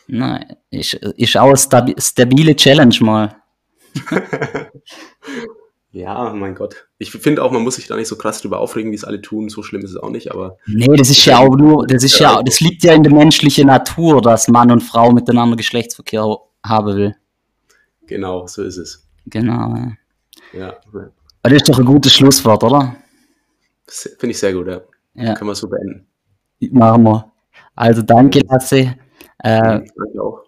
[0.06, 3.36] Nein, ist, ist auch stabi stabile Challenge mal.
[5.92, 6.88] Ja, mein Gott.
[6.98, 9.22] Ich finde auch, man muss sich da nicht so krass drüber aufregen, wie es alle
[9.22, 9.48] tun.
[9.48, 12.18] So schlimm ist es auch nicht, aber Nee, das ist ja auch nur, das ist
[12.18, 16.96] ja, das liegt ja in der menschlichen Natur, dass Mann und Frau miteinander Geschlechtsverkehr haben
[16.96, 17.16] will.
[18.08, 19.06] genau, so ist es.
[19.26, 19.72] Genau.
[19.76, 19.92] Ja.
[20.52, 20.76] Ja,
[21.42, 22.96] Das ist doch ein gutes Schlusswort, oder?
[23.86, 24.80] Finde ich sehr gut, ja.
[25.14, 26.08] Ja, Können wir so beenden.
[26.72, 27.32] machen wir.
[27.74, 28.96] Also danke, Lasse.
[29.38, 30.42] Äh, Danke auch.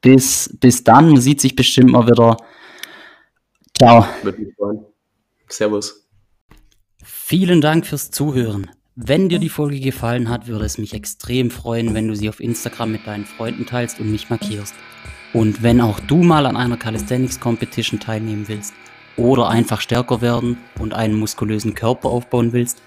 [0.00, 2.36] bis, bis dann, man sieht sich bestimmt mal wieder.
[3.76, 4.06] Ciao.
[4.22, 4.84] Würde mich freuen.
[5.48, 6.06] Servus.
[7.02, 8.70] Vielen Dank fürs Zuhören.
[8.94, 12.40] Wenn dir die Folge gefallen hat, würde es mich extrem freuen, wenn du sie auf
[12.40, 14.74] Instagram mit deinen Freunden teilst und mich markierst.
[15.34, 18.72] Und wenn auch du mal an einer Calisthenics Competition teilnehmen willst
[19.18, 22.80] oder einfach stärker werden und einen muskulösen Körper aufbauen willst,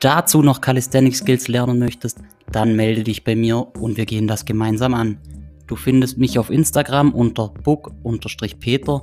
[0.00, 2.18] dazu noch Calisthenics Skills lernen möchtest,
[2.50, 5.18] dann melde dich bei mir und wir gehen das gemeinsam an.
[5.66, 9.02] Du findest mich auf Instagram unter book-peter